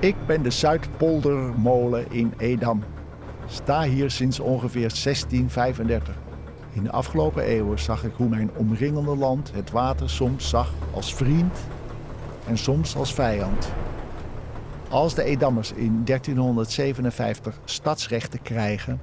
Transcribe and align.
Ik 0.00 0.26
ben 0.26 0.42
de 0.42 0.50
Zuidpoldermolen 0.50 2.12
in 2.12 2.32
Edam. 2.36 2.82
Sta 3.46 3.82
hier 3.82 4.10
sinds 4.10 4.40
ongeveer 4.40 4.88
1635. 4.88 6.16
In 6.72 6.82
de 6.82 6.90
afgelopen 6.90 7.42
eeuwen 7.42 7.78
zag 7.78 8.04
ik 8.04 8.12
hoe 8.16 8.28
mijn 8.28 8.50
omringende 8.56 9.16
land 9.16 9.52
het 9.54 9.70
water 9.70 10.10
soms 10.10 10.48
zag 10.48 10.72
als 10.94 11.14
vriend 11.14 11.58
en 12.46 12.58
soms 12.58 12.96
als 12.96 13.14
vijand. 13.14 13.72
Als 14.88 15.14
de 15.14 15.22
Edammers 15.22 15.72
in 15.72 16.04
1357 16.04 17.60
stadsrechten 17.64 18.42
krijgen, 18.42 19.00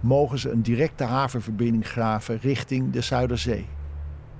mogen 0.00 0.38
ze 0.38 0.50
een 0.50 0.62
directe 0.62 1.04
havenverbinding 1.04 1.86
graven 1.86 2.38
richting 2.38 2.92
de 2.92 3.00
Zuiderzee. 3.00 3.66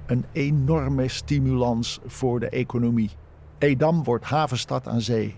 Een 0.07 0.25
enorme 0.33 1.09
stimulans 1.09 2.01
voor 2.07 2.41
de 2.41 2.49
economie. 2.49 3.11
Edam 3.59 4.05
wordt 4.05 4.25
havenstad 4.25 4.89
aan 4.89 5.01
zee, 5.01 5.37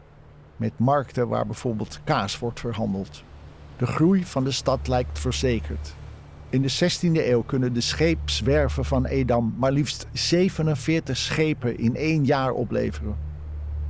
met 0.57 0.79
markten 0.79 1.29
waar 1.29 1.47
bijvoorbeeld 1.47 2.01
kaas 2.05 2.39
wordt 2.39 2.61
verhandeld. 2.61 3.23
De 3.77 3.87
groei 3.87 4.25
van 4.25 4.45
de 4.45 4.51
stad 4.51 4.89
lijkt 4.89 5.19
verzekerd. 5.19 5.95
In 6.51 6.63
de 6.63 6.73
16e 6.73 7.29
eeuw 7.29 7.43
kunnen 7.43 7.73
de 7.73 7.81
scheepswerven 7.81 8.85
van 8.85 9.05
Edam 9.05 9.55
maar 9.57 9.73
liefst 9.73 10.07
47 10.13 11.17
schepen 11.17 11.79
in 11.79 11.97
één 11.97 12.25
jaar 12.25 12.53
opleveren. 12.53 13.17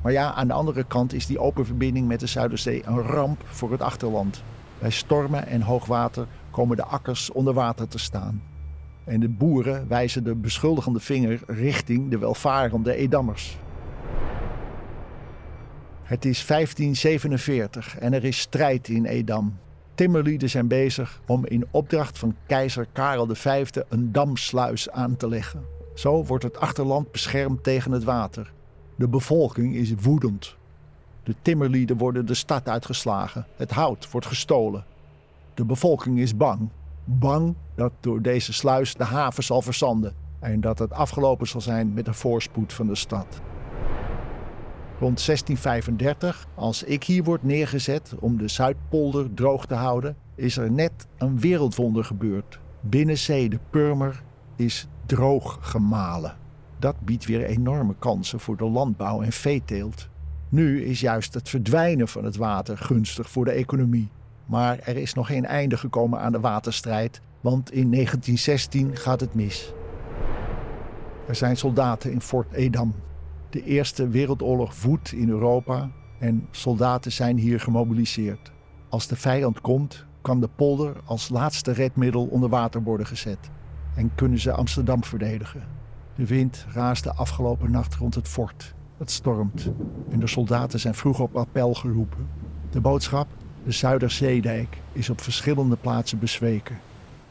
Maar 0.02 0.12
ja, 0.12 0.33
aan 0.33 0.47
de 0.47 0.52
andere 0.52 0.84
kant 0.84 1.12
is 1.12 1.27
die 1.27 1.39
open 1.39 1.66
verbinding 1.66 2.09
met 2.09 2.20
de 2.20 2.27
Zuiderzee 2.27 2.83
een 2.87 3.03
ramp 3.03 3.42
voor 3.45 3.73
het 3.73 3.83
achterland. 3.83 4.42
Bij 4.78 4.91
stormen 4.91 5.47
en 5.47 5.62
hoogwater 5.62 6.27
komen 6.51 6.77
de 6.77 6.84
akkers 6.84 7.33
onder 7.33 7.55
water 7.55 7.89
te 7.89 7.98
staan. 7.98 8.42
En 9.05 9.20
de 9.20 9.28
boeren 9.28 9.89
wijzen 9.89 10.25
de 10.25 10.34
beschuldigende 10.34 11.01
vinger 11.01 11.41
richting 11.47 12.11
de 12.11 12.19
welvarende 12.19 12.95
Edammers. 12.95 13.59
Het 16.06 16.24
is 16.24 16.46
1547 16.46 17.98
en 17.98 18.12
er 18.12 18.25
is 18.25 18.39
strijd 18.39 18.89
in 18.89 19.05
Edam. 19.05 19.58
Timmerlieden 19.94 20.50
zijn 20.50 20.69
bezig 20.69 21.20
om 21.27 21.47
in 21.47 21.67
opdracht 21.70 22.19
van 22.19 22.36
keizer 22.47 22.86
Karel 22.92 23.28
V 23.34 23.67
een 23.89 24.12
damsluis 24.12 24.91
aan 24.91 25.16
te 25.16 25.28
leggen. 25.28 25.64
Zo 25.94 26.25
wordt 26.25 26.44
het 26.44 26.58
achterland 26.58 27.12
beschermd 27.12 27.62
tegen 27.62 27.92
het 27.92 28.05
water. 28.05 28.53
De 28.97 29.08
bevolking 29.08 29.75
is 29.75 29.94
woedend. 30.00 30.56
De 31.22 31.34
timmerlieden 31.42 31.97
worden 31.97 32.27
de 32.27 32.34
stad 32.34 32.69
uitgeslagen. 32.69 33.47
Het 33.56 33.70
hout 33.70 34.11
wordt 34.11 34.27
gestolen. 34.27 34.84
De 35.55 35.64
bevolking 35.64 36.19
is 36.19 36.36
bang. 36.36 36.69
Bang 37.05 37.55
dat 37.75 37.92
door 38.00 38.22
deze 38.22 38.53
sluis 38.53 38.94
de 38.94 39.05
haven 39.05 39.44
zal 39.44 39.62
verzanden 39.62 40.14
en 40.41 40.61
dat 40.61 40.78
het 40.78 40.92
afgelopen 40.92 41.47
zal 41.47 41.61
zijn 41.61 41.92
met 41.92 42.05
de 42.05 42.14
voorspoed 42.14 42.72
van 42.72 42.86
de 42.86 42.94
stad. 42.94 43.41
Rond 44.98 45.27
1635, 45.27 46.47
als 46.55 46.83
ik 46.83 47.05
hier 47.05 47.25
word 47.25 47.42
neergezet 47.42 48.14
om 48.19 48.39
de 48.39 48.48
Zuidpolder 48.48 49.34
droog 49.34 49.66
te 49.66 49.75
houden, 49.75 50.16
is 50.34 50.56
er 50.56 50.70
net 50.70 51.06
een 51.19 51.41
wereldwonder 51.41 52.05
gebeurd. 52.05 52.61
Binnenzee 52.80 53.48
de 53.48 53.58
Purmer 53.70 54.22
is 54.56 54.88
droog 55.06 55.58
gemalen. 55.61 56.36
Dat 56.78 57.00
biedt 57.00 57.25
weer 57.25 57.44
enorme 57.44 57.94
kansen 57.98 58.41
voor 58.41 58.56
de 58.56 58.64
landbouw 58.64 59.22
en 59.22 59.33
veeteelt. 59.33 60.08
Nu 60.48 60.84
is 60.84 61.00
juist 61.00 61.34
het 61.34 61.48
verdwijnen 61.48 62.08
van 62.08 62.25
het 62.25 62.36
water 62.36 62.78
gunstig 62.78 63.31
voor 63.31 63.44
de 63.44 63.50
economie. 63.50 64.08
Maar 64.47 64.78
er 64.78 64.97
is 64.97 65.14
nog 65.14 65.27
geen 65.27 65.47
einde 65.47 65.77
gekomen 65.77 66.20
aan 66.20 66.33
de 66.33 66.41
waterstrijd, 66.41 67.20
want 67.41 67.72
in 67.72 67.91
1916 67.91 68.97
gaat 68.97 69.20
het 69.20 69.34
mis. 69.34 69.72
Er 71.27 71.34
zijn 71.34 71.56
soldaten 71.56 72.12
in 72.12 72.20
Fort 72.20 72.53
Edam. 72.53 72.94
De 73.50 73.64
Eerste 73.64 74.08
Wereldoorlog 74.08 74.83
woedt 74.83 75.12
in 75.12 75.28
Europa 75.28 75.91
en 76.19 76.47
soldaten 76.50 77.12
zijn 77.12 77.39
hier 77.39 77.61
gemobiliseerd. 77.61 78.53
Als 78.88 79.06
de 79.06 79.16
vijand 79.16 79.61
komt, 79.61 80.05
kan 80.20 80.41
de 80.41 80.48
polder 80.56 80.97
als 81.05 81.28
laatste 81.28 81.72
redmiddel 81.72 82.25
onder 82.25 82.48
water 82.48 82.82
worden 82.82 83.06
gezet 83.06 83.50
en 83.94 84.15
kunnen 84.15 84.38
ze 84.38 84.53
Amsterdam 84.53 85.04
verdedigen. 85.04 85.62
De 86.15 86.26
wind 86.26 86.66
raasde 86.72 87.12
afgelopen 87.12 87.71
nacht 87.71 87.94
rond 87.94 88.15
het 88.15 88.28
fort. 88.28 88.75
Het 88.97 89.10
stormt 89.10 89.71
en 90.10 90.21
de 90.21 90.26
soldaten 90.26 90.81
zijn 90.81 90.94
vroeg 90.94 91.21
op 91.21 91.37
appel 91.37 91.75
geroepen. 91.75 92.28
De 92.71 92.81
boodschap? 92.81 93.26
De 93.65 93.72
Zuiderzeedijk 93.72 94.78
is 94.92 95.10
op 95.10 95.21
verschillende 95.21 95.76
plaatsen 95.76 96.19
bezweken. 96.19 96.78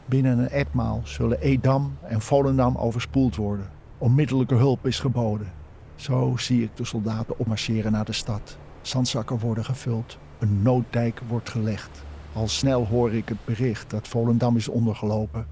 Binnen 0.06 0.38
een 0.38 0.48
etmaal 0.48 1.00
zullen 1.04 1.40
Edam 1.40 1.96
en 2.02 2.20
Volendam 2.20 2.76
overspoeld 2.76 3.36
worden. 3.36 3.70
Onmiddellijke 3.98 4.54
hulp 4.54 4.86
is 4.86 5.00
geboden. 5.00 5.52
Zo 5.96 6.36
zie 6.36 6.62
ik 6.62 6.76
de 6.76 6.84
soldaten 6.84 7.38
opmarcheren 7.38 7.92
naar 7.92 8.04
de 8.04 8.12
stad. 8.12 8.58
Zandzakken 8.80 9.38
worden 9.38 9.64
gevuld. 9.64 10.18
Een 10.38 10.62
nooddijk 10.62 11.20
wordt 11.28 11.50
gelegd. 11.50 12.04
Al 12.32 12.48
snel 12.48 12.86
hoor 12.86 13.12
ik 13.12 13.28
het 13.28 13.44
bericht 13.44 13.90
dat 13.90 14.08
Volendam 14.08 14.56
is 14.56 14.68
ondergelopen. 14.68 15.46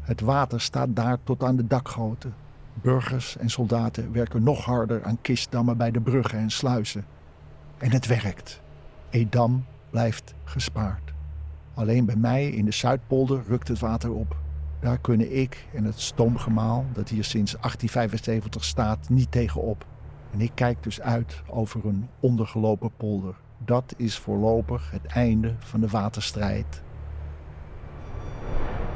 Het 0.00 0.20
water 0.20 0.60
staat 0.60 0.96
daar 0.96 1.18
tot 1.24 1.42
aan 1.42 1.56
de 1.56 1.66
dakgoten. 1.66 2.34
Burgers 2.74 3.36
en 3.36 3.50
soldaten 3.50 4.12
werken 4.12 4.42
nog 4.42 4.64
harder 4.64 5.04
aan 5.04 5.18
kistdammen 5.22 5.76
bij 5.76 5.90
de 5.90 6.00
bruggen 6.00 6.38
en 6.38 6.50
sluizen. 6.50 7.04
En 7.78 7.90
het 7.90 8.06
werkt. 8.06 8.60
Edam 9.10 9.64
blijft 9.90 10.34
gespaard. 10.44 11.12
Alleen 11.74 12.04
bij 12.04 12.16
mij 12.16 12.48
in 12.48 12.64
de 12.64 12.72
Zuidpolder 12.72 13.42
rukt 13.48 13.68
het 13.68 13.78
water 13.78 14.12
op. 14.12 14.41
Daar 14.82 14.98
kunnen 14.98 15.36
ik 15.36 15.66
en 15.74 15.84
het 15.84 16.00
stoomgemaal, 16.00 16.84
dat 16.92 17.08
hier 17.08 17.24
sinds 17.24 17.52
1875 17.52 18.64
staat, 18.64 19.08
niet 19.08 19.30
tegenop. 19.30 19.86
En 20.32 20.40
ik 20.40 20.50
kijk 20.54 20.82
dus 20.82 21.00
uit 21.00 21.42
over 21.46 21.86
een 21.86 22.08
ondergelopen 22.20 22.90
polder. 22.96 23.34
Dat 23.64 23.94
is 23.96 24.18
voorlopig 24.18 24.90
het 24.90 25.06
einde 25.06 25.54
van 25.58 25.80
de 25.80 25.88
waterstrijd. 25.88 26.82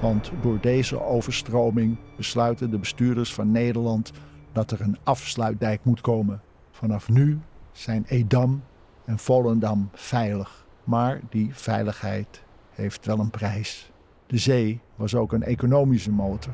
Want 0.01 0.33
door 0.41 0.61
deze 0.61 1.03
overstroming 1.03 1.97
besluiten 2.17 2.71
de 2.71 2.79
bestuurders 2.79 3.35
van 3.35 3.51
Nederland 3.51 4.13
dat 4.53 4.71
er 4.71 4.81
een 4.81 4.99
afsluitdijk 5.03 5.85
moet 5.85 6.01
komen. 6.01 6.41
Vanaf 6.71 7.09
nu 7.09 7.41
zijn 7.73 8.05
Edam 8.09 8.63
en 9.05 9.19
Volendam 9.19 9.89
veilig. 9.93 10.67
Maar 10.85 11.21
die 11.31 11.55
veiligheid 11.55 12.43
heeft 12.71 13.07
wel 13.07 13.19
een 13.19 13.31
prijs. 13.31 13.91
De 14.27 14.39
zee 14.39 14.81
was 14.95 15.15
ook 15.15 15.33
een 15.33 15.43
economische 15.43 16.11
motor. 16.11 16.53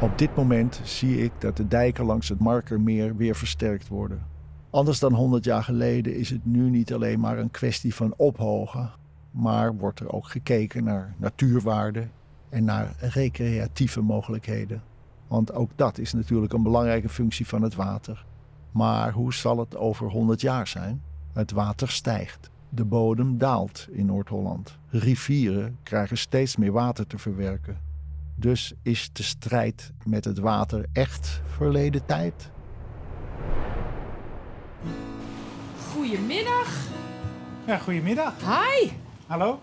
Op 0.00 0.18
dit 0.18 0.36
moment 0.36 0.80
zie 0.84 1.22
ik 1.22 1.32
dat 1.38 1.56
de 1.56 1.68
dijken 1.68 2.04
langs 2.04 2.28
het 2.28 2.38
Markermeer 2.38 3.16
weer 3.16 3.36
versterkt 3.36 3.88
worden. 3.88 4.26
Anders 4.70 4.98
dan 4.98 5.12
100 5.12 5.44
jaar 5.44 5.64
geleden 5.64 6.16
is 6.16 6.30
het 6.30 6.44
nu 6.44 6.70
niet 6.70 6.94
alleen 6.94 7.20
maar 7.20 7.38
een 7.38 7.50
kwestie 7.50 7.94
van 7.94 8.14
ophogen, 8.16 8.90
maar 9.30 9.76
wordt 9.76 10.00
er 10.00 10.12
ook 10.12 10.26
gekeken 10.26 10.84
naar 10.84 11.14
natuurwaarden 11.16 12.10
en 12.48 12.64
naar 12.64 12.94
recreatieve 12.98 14.00
mogelijkheden. 14.00 14.82
Want 15.28 15.52
ook 15.52 15.70
dat 15.76 15.98
is 15.98 16.12
natuurlijk 16.12 16.52
een 16.52 16.62
belangrijke 16.62 17.08
functie 17.08 17.46
van 17.46 17.62
het 17.62 17.74
water. 17.74 18.24
Maar 18.70 19.12
hoe 19.12 19.34
zal 19.34 19.58
het 19.58 19.76
over 19.76 20.10
100 20.10 20.40
jaar 20.40 20.66
zijn? 20.66 21.02
Het 21.32 21.50
water 21.50 21.90
stijgt. 21.90 22.50
De 22.76 22.84
bodem 22.84 23.38
daalt 23.38 23.86
in 23.90 24.06
Noord-Holland. 24.06 24.78
Rivieren 24.88 25.78
krijgen 25.82 26.18
steeds 26.18 26.56
meer 26.56 26.72
water 26.72 27.06
te 27.06 27.18
verwerken. 27.18 27.80
Dus 28.34 28.72
is 28.82 29.10
de 29.12 29.22
strijd 29.22 29.92
met 30.04 30.24
het 30.24 30.38
water 30.38 30.86
echt 30.92 31.40
verleden 31.46 32.06
tijd? 32.06 32.50
Goedemiddag. 35.92 36.86
Ja, 37.66 37.78
goedemiddag. 37.78 38.34
Hi. 38.40 38.90
Hallo. 39.26 39.60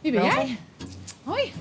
Wie 0.00 0.12
ben 0.12 0.20
Welkom. 0.20 0.46
jij? 0.46 0.58
Hoi. 1.24 1.52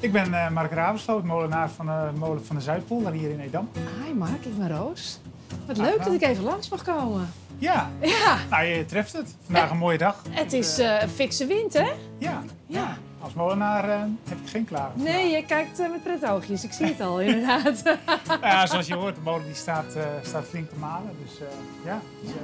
Ik 0.00 0.12
ben 0.12 0.34
eh, 0.34 0.50
Mark 0.50 0.72
Ravensloot, 0.72 1.24
molenaar 1.24 1.70
van 1.70 1.86
de 1.86 2.10
molen 2.18 2.44
van 2.44 2.56
de 2.56 2.62
Zuidpolder 2.62 3.12
hier 3.12 3.30
in 3.30 3.40
Edam. 3.40 3.68
Hi 4.04 4.12
Mark, 4.12 4.44
ik 4.44 4.58
ben 4.58 4.76
Roos. 4.76 5.20
Wat 5.66 5.76
leuk 5.76 6.04
dat 6.04 6.12
ik 6.12 6.22
even 6.22 6.44
langs 6.44 6.68
mag 6.68 6.82
komen. 6.82 7.28
Ja, 7.62 7.90
Ja, 8.00 8.36
nou 8.50 8.64
je 8.64 8.84
treft 8.84 9.12
het. 9.12 9.34
Vandaag 9.44 9.70
een 9.70 9.76
mooie 9.78 9.98
dag. 9.98 10.22
het 10.30 10.52
is 10.52 10.78
eh, 10.78 11.02
een 11.02 11.08
fikse 11.08 11.46
wind, 11.46 11.72
hè? 11.72 11.90
Ja, 12.18 12.42
Ja. 12.66 12.96
als 13.20 13.32
molenaar 13.34 13.88
eh, 13.88 13.98
heb 14.28 14.38
ik 14.44 14.48
geen 14.50 14.64
klagen. 14.64 15.02
Nee, 15.02 15.30
je 15.30 15.44
kijkt 15.46 15.78
eh, 15.78 15.90
met 15.90 16.02
pret 16.02 16.30
oogjes. 16.30 16.64
Ik 16.64 16.72
zie 16.72 16.86
het 16.86 17.00
al, 17.00 17.20
inderdaad. 17.30 17.82
Ja, 18.42 18.66
zoals 18.66 18.86
je 18.86 18.94
hoort, 18.94 19.14
de 19.14 19.20
molen 19.20 19.44
die 19.44 19.54
staat, 19.54 19.96
staat 20.22 20.44
flink 20.48 20.68
te 20.70 20.76
malen. 20.76 21.10
Dus 21.24 21.38
ja, 21.84 22.00
het 22.20 22.28
is, 22.28 22.30
eh, 22.30 22.36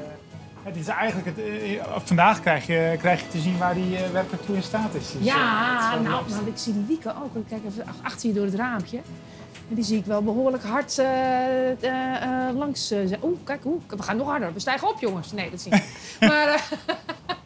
het 0.62 0.76
is 0.76 0.87
eigenlijk 0.88 1.26
het, 1.37 1.38
vandaag 2.05 2.41
krijg 2.41 2.67
je, 2.67 2.94
krijg 2.99 3.20
je 3.20 3.29
te 3.29 3.38
zien 3.38 3.59
waar 3.59 3.75
die 3.75 3.97
werkelijk 4.12 4.44
toe 4.44 4.56
in 4.56 4.62
staat 4.62 4.94
is. 4.94 5.12
Dus, 5.12 5.23
ja, 5.25 5.79
is 5.79 6.03
nou, 6.09 6.29
nou, 6.31 6.47
ik 6.47 6.56
zie 6.59 6.73
die 6.73 6.85
wieken 6.87 7.17
ook. 7.23 7.35
Ik 7.37 7.44
kijk 7.49 7.61
even 7.69 7.87
ach- 7.87 8.03
achter 8.12 8.29
je 8.29 8.35
door 8.35 8.44
het 8.44 8.55
raampje. 8.55 9.00
En 9.68 9.74
die 9.74 9.84
zie 9.84 9.98
ik 9.98 10.04
wel 10.04 10.22
behoorlijk 10.22 10.62
hard 10.64 10.98
eh, 10.98 11.70
eh, 11.70 12.48
eh, 12.48 12.56
langs. 12.56 12.90
eh, 12.90 13.22
Oeh, 13.22 13.38
kijk, 13.44 13.64
oeh, 13.64 13.82
we 13.88 14.02
gaan 14.02 14.16
nog 14.16 14.26
harder. 14.28 14.52
We 14.52 14.60
stijgen 14.60 14.88
op, 14.88 15.00
jongens. 15.00 15.32
Nee, 15.32 15.50
dat 15.50 15.60
zie 15.60 15.72
ik 15.74 15.82
niet. 15.82 16.16
maar, 16.30 16.68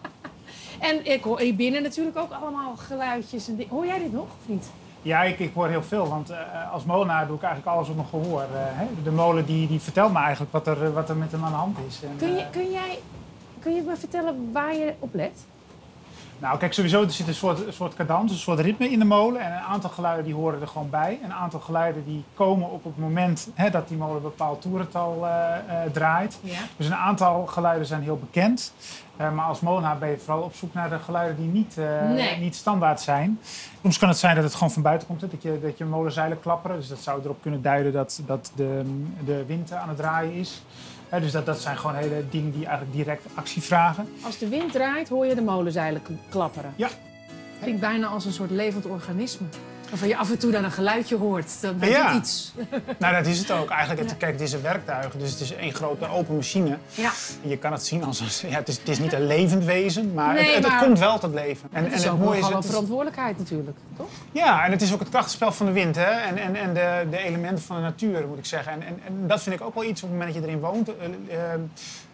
en 0.89 1.13
ik 1.13 1.23
hoor 1.25 1.41
hier 1.41 1.55
binnen 1.57 1.83
natuurlijk 1.83 2.17
ook 2.19 2.33
allemaal 2.33 2.77
geluidjes. 2.77 3.49
En 3.49 3.61
hoor 3.69 3.87
jij 3.87 3.99
dit 3.99 4.13
nog, 4.13 4.23
of 4.25 4.47
niet? 4.49 4.71
Ja, 5.03 5.23
ik, 5.23 5.39
ik 5.39 5.51
hoor 5.55 5.69
heel 5.69 5.83
veel, 5.83 6.09
want 6.09 6.31
eh, 6.31 6.73
als 6.73 6.85
molenaar 6.85 7.27
doe 7.27 7.37
ik 7.37 7.43
eigenlijk 7.43 7.77
alles 7.77 7.89
op 7.89 7.97
mijn 7.97 8.09
gehoor. 8.09 8.41
eh, 8.43 8.49
hè. 8.55 8.87
De 9.03 9.11
molen 9.11 9.45
die, 9.47 9.69
die 9.69 9.81
vertelt 9.81 10.13
me 10.13 10.19
eigenlijk 10.19 10.53
wat 10.53 10.67
er, 10.67 10.93
wat 10.93 11.09
er 11.09 11.17
met 11.17 11.33
hem 11.33 11.45
aan 11.45 11.51
de 11.51 11.57
hand 11.57 11.77
is. 11.89 12.01
En, 12.03 12.17
Kun, 12.17 12.35
je, 12.37 12.45
kun 12.51 12.71
jij 12.71 12.99
kun 13.61 13.75
je 13.75 13.83
me 13.83 13.97
vertellen 13.97 14.51
waar 14.53 14.75
je 14.75 14.93
op 14.99 15.15
let? 15.15 15.45
Nou, 16.43 16.59
kijk, 16.59 16.73
sowieso 16.73 17.03
er 17.03 17.11
zit 17.11 17.29
een 17.29 17.35
soort, 17.35 17.67
een 17.67 17.73
soort 17.73 17.95
cadans, 17.95 18.33
een 18.33 18.39
soort 18.39 18.59
ritme 18.59 18.91
in 18.91 18.99
de 18.99 19.05
molen. 19.05 19.41
En 19.41 19.53
een 19.53 19.59
aantal 19.59 19.91
geluiden 19.91 20.25
die 20.25 20.35
horen 20.35 20.61
er 20.61 20.67
gewoon 20.67 20.91
bij. 20.91 21.19
Een 21.25 21.33
aantal 21.33 21.61
geluiden 21.61 22.05
die 22.05 22.25
komen 22.35 22.71
op 22.71 22.85
het 22.85 22.99
moment 22.99 23.49
hè, 23.55 23.71
dat 23.71 23.89
die 23.89 23.97
molen 23.97 24.17
een 24.17 24.23
bepaald 24.23 24.63
toerental 24.63 25.27
eh, 25.27 25.57
eh, 25.57 25.93
draait. 25.93 26.39
Ja. 26.41 26.59
Dus 26.77 26.87
een 26.87 26.95
aantal 26.95 27.47
geluiden 27.47 27.87
zijn 27.87 28.03
heel 28.03 28.19
bekend. 28.19 28.73
Eh, 29.17 29.33
maar 29.33 29.45
als 29.45 29.61
molenaar 29.61 29.99
ben 29.99 30.09
je 30.09 30.19
vooral 30.19 30.43
op 30.43 30.55
zoek 30.55 30.75
naar 30.75 30.91
de 30.91 30.99
geluiden 30.99 31.37
die 31.37 31.49
niet, 31.53 31.77
Nee. 31.77 32.39
niet 32.39 32.55
standaard 32.55 33.01
zijn. 33.01 33.41
Soms 33.83 33.99
kan 33.99 34.09
het 34.09 34.19
zijn 34.19 34.35
dat 34.35 34.45
het 34.45 34.55
gewoon 34.55 34.71
van 34.71 34.83
buiten 34.83 35.09
komt, 35.09 35.21
hè, 35.21 35.29
dat 35.29 35.43
je, 35.43 35.59
dat 35.63 35.79
je 35.79 35.85
molenzeilen 35.85 36.41
klapperen. 36.41 36.77
Dus 36.77 36.89
dat 36.89 36.99
zou 36.99 37.21
erop 37.25 37.43
kunnen 37.43 37.63
duiden 37.63 37.93
dat, 37.93 38.23
dat 38.27 38.53
de, 38.55 39.01
de 39.25 39.45
wind 39.47 39.73
aan 39.73 39.89
het 39.89 39.97
draaien 39.97 40.33
is. 40.33 40.63
Dus 41.21 41.33
dat, 41.33 41.47
dat 41.47 41.61
zijn 41.61 41.77
gewoon 41.79 41.97
hele 41.97 42.25
dingen 42.31 42.53
die 42.53 42.67
eigenlijk 42.67 42.97
direct 42.97 43.25
actie 43.35 43.63
vragen. 43.63 44.09
Als 44.25 44.39
de 44.39 44.49
wind 44.49 44.73
draait, 44.73 45.09
hoor 45.09 45.27
je 45.27 45.35
de 45.35 45.43
molenzeilen 45.43 46.03
klapperen. 46.29 46.73
Ja. 46.77 46.89
Klinkt 47.61 47.81
bijna 47.81 48.07
als 48.07 48.25
een 48.25 48.33
soort 48.33 48.51
levend 48.51 48.87
organisme. 48.87 49.47
Waarvan 49.93 50.11
je 50.11 50.17
af 50.17 50.31
en 50.31 50.39
toe 50.39 50.51
dan 50.51 50.65
een 50.65 50.71
geluidje 50.71 51.17
hoort. 51.17 51.61
Dan 51.61 51.79
weet 51.79 51.91
Ja. 51.91 52.15
iets. 52.17 52.53
Nou, 52.99 53.15
dat 53.15 53.27
is 53.27 53.39
het 53.39 53.51
ook. 53.51 53.71
Eigenlijk, 53.71 54.01
het, 54.01 54.11
Ja. 54.11 54.17
kijk, 54.17 54.33
het 54.33 54.41
is 54.41 54.53
een 54.53 54.63
werktuig, 54.63 55.13
dus 55.17 55.31
het 55.31 55.41
is 55.41 55.55
één 55.55 55.75
grote 55.75 56.09
open 56.09 56.35
machine. 56.35 56.79
Ja. 56.95 57.11
Je 57.43 57.57
kan 57.59 57.73
het 57.73 57.87
zien 57.87 58.05
als 58.05 58.21
een, 58.21 58.51
ja, 58.51 58.57
het, 58.57 58.69
is, 58.69 58.79
het 58.79 58.89
is 58.89 58.99
niet 58.99 59.13
een 59.13 59.27
levend 59.27 59.65
wezen, 59.65 60.15
maar, 60.15 60.35
Nee, 60.35 60.45
het, 60.45 60.55
het, 60.55 60.65
het 60.65 60.73
maar- 60.73 60.83
komt 60.83 60.99
wel 60.99 61.19
tot 61.19 61.35
leven. 61.35 61.69
En, 61.73 61.85
Het 61.85 61.93
is 61.93 62.05
en 62.05 62.11
ook 62.23 62.35
is, 62.35 62.47
een 62.49 62.63
verantwoordelijkheid 62.63 63.39
natuurlijk, 63.39 63.77
toch? 63.97 64.07
ja, 64.33 64.65
en 64.65 64.71
het 64.71 64.83
is 64.83 64.93
ook 64.93 65.01
het 65.01 65.09
krachtenspel 65.09 65.53
van 65.53 65.67
de 65.67 65.73
wind 65.73 65.97
hè? 65.97 66.03
en, 66.11 66.37
en, 66.39 66.57
en 66.57 66.75
de, 66.75 67.07
de 67.11 67.19
elementen 67.19 67.65
van 67.65 67.77
de 67.77 67.83
natuur, 67.83 68.27
moet 68.29 68.39
ik 68.39 68.47
zeggen. 68.47 68.73
En, 68.73 68.83
en, 68.87 69.01
en 69.07 69.27
dat 69.27 69.43
vind 69.43 69.55
ik 69.55 69.63
ook 69.67 69.75
wel 69.75 69.85
iets 69.85 70.03
op 70.03 70.09
het 70.09 70.19
moment 70.19 70.35
dat 70.35 70.43
je 70.45 70.49
erin 70.49 70.61
woont. 70.63 70.89
eh, 70.89 70.95
eh, 71.53 71.61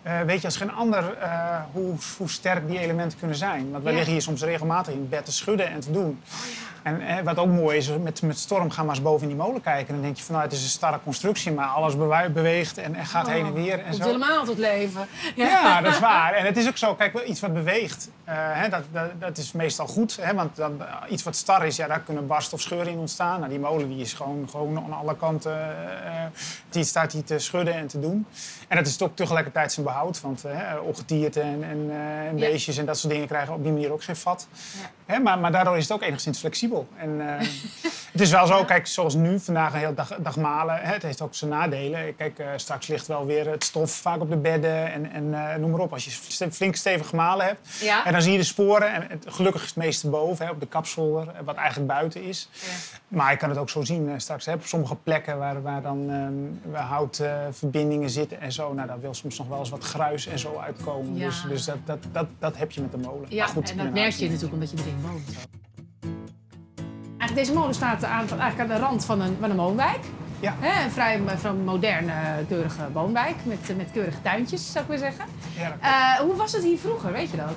eh, 0.02 0.20
weet 0.20 0.40
je 0.40 0.46
als 0.46 0.56
geen 0.56 0.72
ander 0.72 1.16
eh, 1.18 1.56
hoe, 1.72 1.94
hoe 2.16 2.30
sterk 2.30 2.68
die 2.68 2.78
elementen 2.78 3.18
kunnen 3.18 3.36
zijn. 3.36 3.70
Want 3.70 3.82
wij 3.82 3.92
Ja. 3.92 3.96
liggen 3.98 4.12
hier 4.16 4.22
soms 4.24 4.42
regelmatig 4.42 4.94
in 4.94 5.08
bed 5.08 5.24
te 5.24 5.32
schudden 5.32 5.68
en 5.68 5.80
te 5.80 5.90
doen. 5.90 6.20
En 6.82 7.00
eh, 7.00 7.22
wat 7.24 7.38
ook 7.38 7.46
mooi 7.48 7.76
is, 7.76 7.90
met, 8.02 8.22
met 8.22 8.38
storm 8.38 8.70
gaan 8.70 8.84
we 8.84 8.90
eens 8.90 9.02
boven 9.02 9.22
in 9.22 9.36
die 9.36 9.44
molen 9.44 9.60
kijken. 9.62 9.86
En 9.88 9.94
dan 9.94 10.02
denk 10.02 10.16
je 10.16 10.22
van 10.22 10.34
nou, 10.34 10.46
het 10.46 10.56
is 10.56 10.62
een 10.62 10.68
starre 10.68 10.98
constructie, 11.04 11.52
maar 11.52 11.66
alles 11.66 11.96
bewe- 11.96 12.30
beweegt 12.30 12.78
en, 12.78 12.94
en 12.94 13.06
gaat 13.06 13.28
heen 13.28 13.46
en 13.46 13.52
weer. 13.52 13.84
En 13.84 13.94
zo. 13.94 14.02
helemaal 14.04 14.44
tot 14.44 14.58
leven. 14.58 15.06
Ja, 15.36 15.80
dat 15.80 15.92
is 15.92 15.98
waar. 16.00 16.32
En 16.32 16.44
het 16.46 16.56
is 16.56 16.68
ook 16.68 16.76
zo, 16.76 16.94
kijk, 16.94 17.22
iets 17.22 17.40
wat 17.40 17.52
beweegt, 17.52 18.08
hè, 18.24 18.68
dat, 18.68 18.82
dat, 18.92 19.10
dat 19.18 19.38
is 19.38 19.52
meestal 19.52 19.86
goed. 19.86 20.16
Hè, 20.20 20.34
want 20.34 20.56
dan, 20.56 20.82
iets 21.08 21.22
wat 21.22 21.36
star 21.36 21.66
is, 21.66 21.76
ja, 21.76 21.86
daar 21.86 22.00
kunnen 22.00 22.26
barst 22.26 22.52
of 22.52 22.60
scheuren 22.60 22.92
in 22.92 22.98
ontstaan. 22.98 23.38
Nou, 23.38 23.50
die 23.50 23.60
molen 23.60 23.88
die 23.88 24.00
is 24.00 24.12
gewoon, 24.12 24.48
gewoon 24.50 24.76
aan 24.76 24.92
alle 24.98 25.16
kanten, 25.16 25.58
die 26.68 26.84
staat 26.84 27.12
hier 27.12 27.24
te 27.24 27.38
schudden 27.38 27.74
en 27.74 27.86
te 27.86 28.00
doen. 28.00 28.26
En 28.68 28.76
dat 28.76 28.86
is 28.86 29.02
ook 29.02 29.16
tegelijkertijd 29.16 29.72
zijn 29.72 29.86
behoud. 29.86 30.20
Want 30.20 30.44
eh 30.44 30.72
ongedierte 30.82 31.40
en, 31.40 31.62
en, 31.64 31.90
eh, 31.90 32.38
Ja. 32.40 32.48
beestjes 32.50 32.76
en 32.78 32.86
dat 32.86 32.98
soort 32.98 33.12
dingen 33.12 33.26
krijgen 33.28 33.54
op 33.54 33.62
die 33.62 33.72
manier 33.72 33.92
ook 33.92 34.02
geen 34.02 34.16
vat. 34.16 34.48
Ja. 34.80 34.90
Hè, 35.14 35.18
maar, 35.18 35.38
maar 35.38 35.52
daardoor 35.52 35.76
is 35.76 35.82
het 35.82 35.92
ook 35.92 36.02
enigszins 36.02 36.38
flexibel. 36.38 36.88
En, 36.96 37.20
eh, 37.40 37.46
het 38.12 38.20
is 38.20 38.30
wel 38.30 38.46
zo, 38.46 38.64
kijk, 38.64 38.86
zoals 38.86 39.14
nu, 39.14 39.40
vandaag 39.40 39.72
een 39.72 39.78
hele 39.78 39.94
dag, 39.94 40.16
dag 40.18 40.36
malen. 40.36 40.80
Hè, 40.80 40.92
het 40.92 41.02
heeft 41.02 41.20
ook 41.20 41.34
zijn 41.34 41.50
nadelen. 41.50 42.16
Kijk, 42.16 42.38
eh, 42.38 42.46
straks 42.56 42.86
ligt 42.86 43.06
wel 43.06 43.26
weer 43.26 43.50
het 43.50 43.64
stof 43.64 43.90
vaak 43.90 44.20
op 44.20 44.30
de 44.30 44.36
bedden 44.36 44.92
en, 44.92 45.12
en 45.12 45.34
eh, 45.34 45.56
noem 45.56 45.70
maar 45.70 45.80
op. 45.80 45.92
Als 45.92 46.04
je 46.04 46.10
flink 46.50 46.76
stevig 46.76 47.08
gemalen 47.08 47.46
hebt. 47.46 47.68
Ja. 47.80 48.06
En 48.06 48.12
dan 48.12 48.22
zie 48.22 48.32
je 48.32 48.38
de 48.38 48.44
sporen. 48.44 48.92
En 48.92 49.06
het, 49.08 49.24
gelukkig 49.28 49.62
is 49.62 49.68
het 49.68 49.76
meeste 49.76 50.08
boven, 50.08 50.46
hè, 50.46 50.52
op 50.52 50.60
de 50.60 50.66
kapzolder, 50.66 51.28
eh, 51.28 51.34
wat 51.44 51.56
eigenlijk 51.56 51.88
buiten 51.88 52.22
is. 52.22 52.48
Maar 53.08 53.30
je 53.30 53.36
kan 53.36 53.48
het 53.48 53.58
ook 53.58 53.70
zo 53.70 53.84
zien 53.84 54.20
straks. 54.20 54.46
Hè, 54.46 54.52
op 54.52 54.64
sommige 54.64 54.94
plekken 54.94 55.38
waar, 55.38 55.62
waar 55.62 55.82
dan 55.82 56.06
waar 56.64 56.82
houtverbindingen 56.82 58.10
zitten 58.10 58.40
en 58.40 58.52
zo. 58.52 58.72
Nou, 58.72 58.88
daar 58.88 59.00
wil 59.00 59.14
soms 59.14 59.38
nog 59.38 59.48
wel 59.48 59.58
eens 59.58 59.70
wat 59.70 59.84
gruis 59.84 60.26
en 60.26 60.38
zo 60.38 60.58
uitkomen. 60.58 61.16
Ja. 61.16 61.26
Dus, 61.26 61.44
dus 61.48 61.64
dat, 61.64 61.76
dat, 61.84 61.98
dat, 62.12 62.26
dat 62.38 62.56
heb 62.56 62.70
je 62.70 62.80
met 62.80 62.90
de 62.90 62.98
molen. 62.98 63.26
Ja, 63.28 63.46
goed, 63.46 63.70
en 63.70 63.76
dat 63.76 63.92
merk 63.92 64.12
je 64.12 64.24
natuurlijk 64.24 64.52
omdat 64.52 64.70
je 64.70 64.76
erin 64.76 65.00
woont. 65.02 65.22
Deze 67.38 67.52
molen 67.52 67.74
staat 67.74 68.04
aan, 68.04 68.28
eigenlijk 68.28 68.60
aan 68.60 68.76
de 68.76 68.84
rand 68.84 69.04
van 69.04 69.20
een, 69.20 69.36
van 69.40 69.50
een 69.50 69.56
woonwijk. 69.56 69.98
Ja. 70.40 70.54
Een 70.84 70.90
vrij, 70.90 71.20
moderne, 71.64 72.12
keurige 72.48 72.82
woonwijk 72.92 73.34
met, 73.42 73.76
met 73.76 73.90
keurige 73.92 74.22
tuintjes, 74.22 74.72
zou 74.72 74.84
ik 74.84 74.90
maar 74.90 74.98
zeggen. 74.98 75.24
Ja, 75.56 75.76
Eh, 75.80 76.20
hoe 76.20 76.36
was 76.36 76.52
het 76.52 76.62
hier 76.64 76.78
vroeger, 76.78 77.12
weet 77.12 77.30
je 77.30 77.36
dat? 77.36 77.54